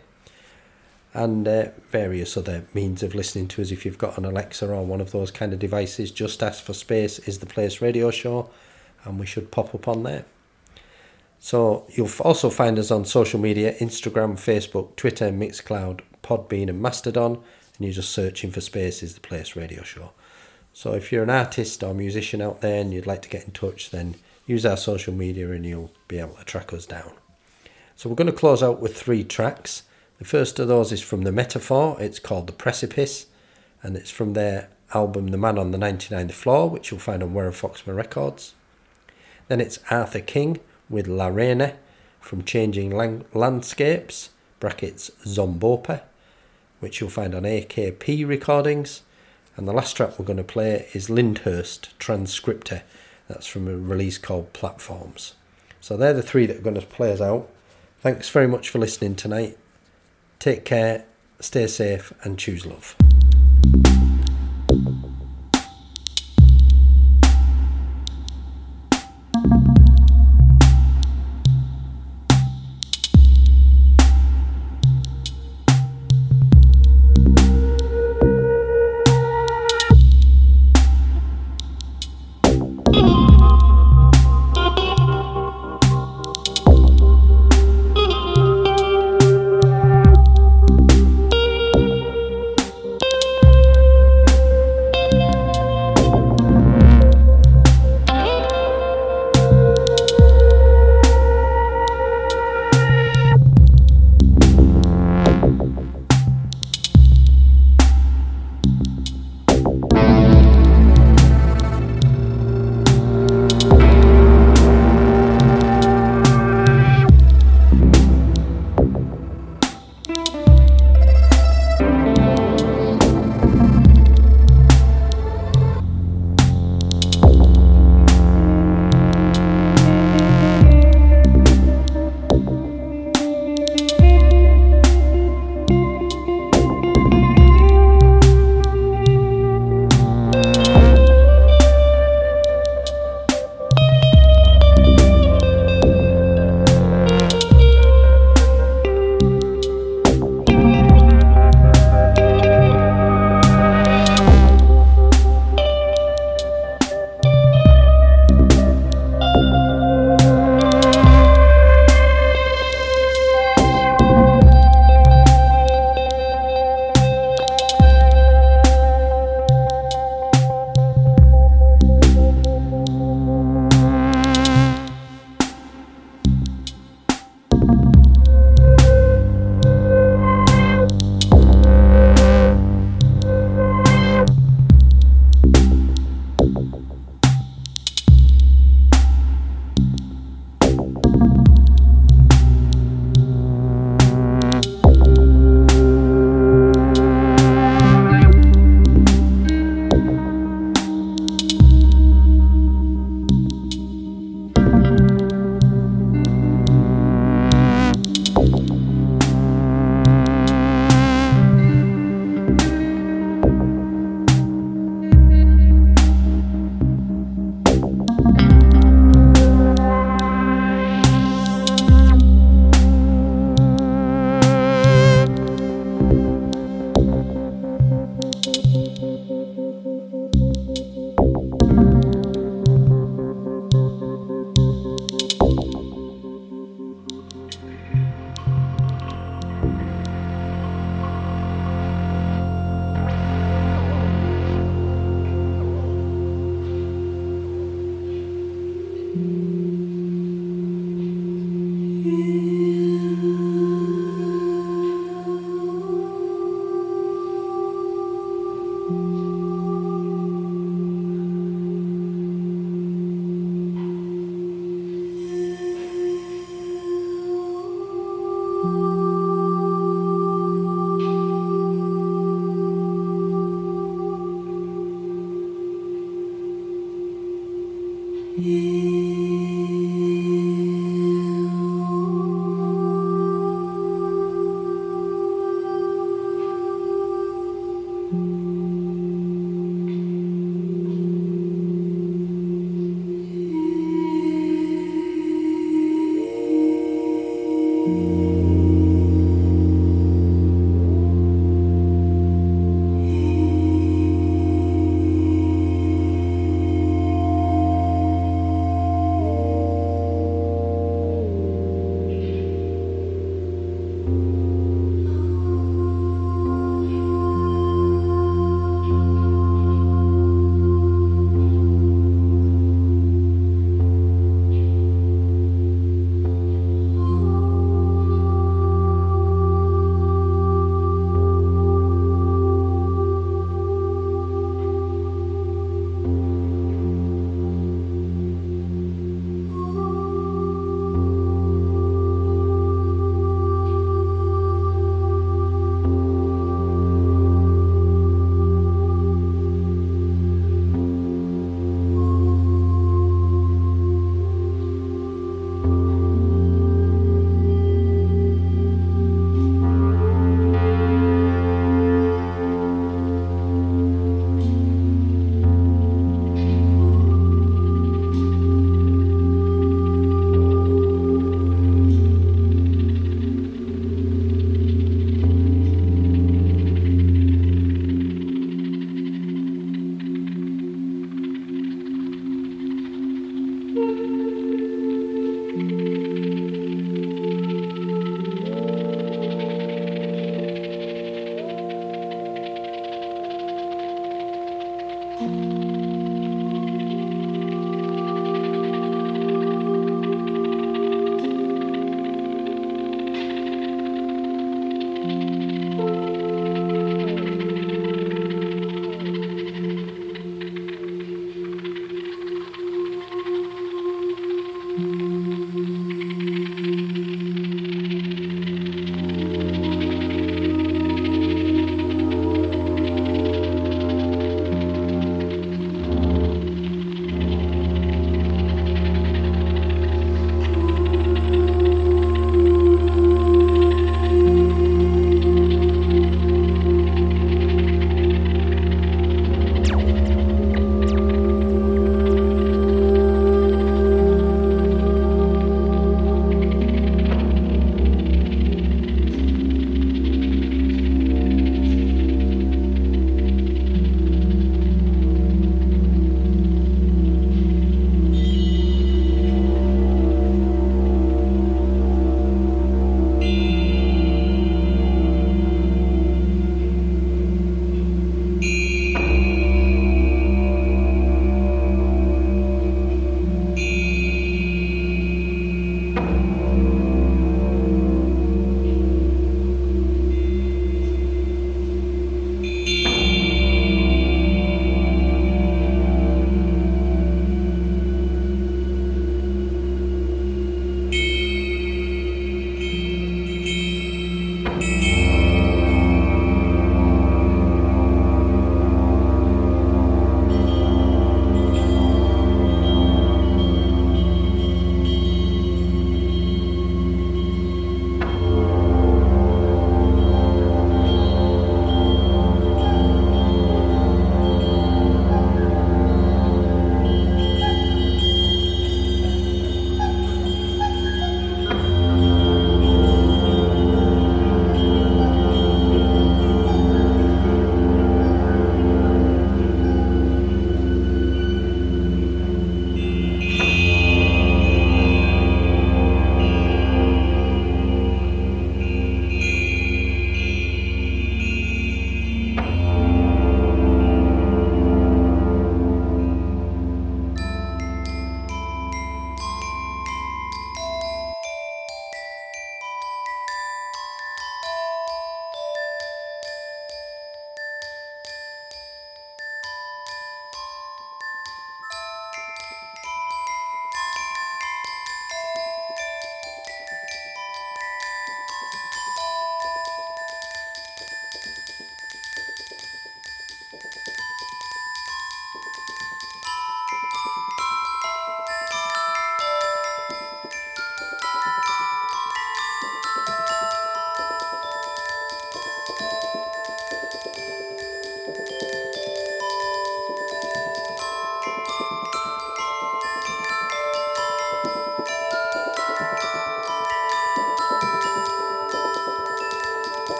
[1.14, 4.86] and uh, various other means of listening to us if you've got an Alexa or
[4.86, 6.12] one of those kind of devices.
[6.12, 8.50] Just ask for Space is the Place radio show,
[9.04, 10.26] and we should pop up on there.
[11.40, 17.42] So you'll also find us on social media Instagram, Facebook, Twitter, Mixcloud, Podbean, and Mastodon.
[17.82, 20.12] And you're just searching for Space is the Place radio show.
[20.72, 23.54] So if you're an artist or musician out there and you'd like to get in
[23.54, 27.14] touch, then use our social media and you'll be able to track us down.
[27.96, 29.82] So we're going to close out with three tracks.
[30.20, 32.00] The first of those is from The Metamorph.
[32.00, 33.26] It's called The Precipice,
[33.82, 37.34] and it's from their album The Man on the 99th Floor, which you'll find on
[37.34, 38.54] Warren Foxman Records.
[39.48, 41.78] Then it's Arthur King with La Reina
[42.20, 44.30] from Changing Lang- Landscapes,
[44.60, 46.02] brackets Zombopa,
[46.82, 49.04] which you'll find on AKP Recordings.
[49.56, 52.82] And the last track we're going to play is Lyndhurst Transcriptor.
[53.30, 55.36] That's from a release called Platforms.
[55.80, 57.50] So they're the three that are going to play us out.
[58.02, 59.58] Thanks very much for listening tonight.
[60.40, 61.06] Take care,
[61.40, 62.96] stay safe, and choose love.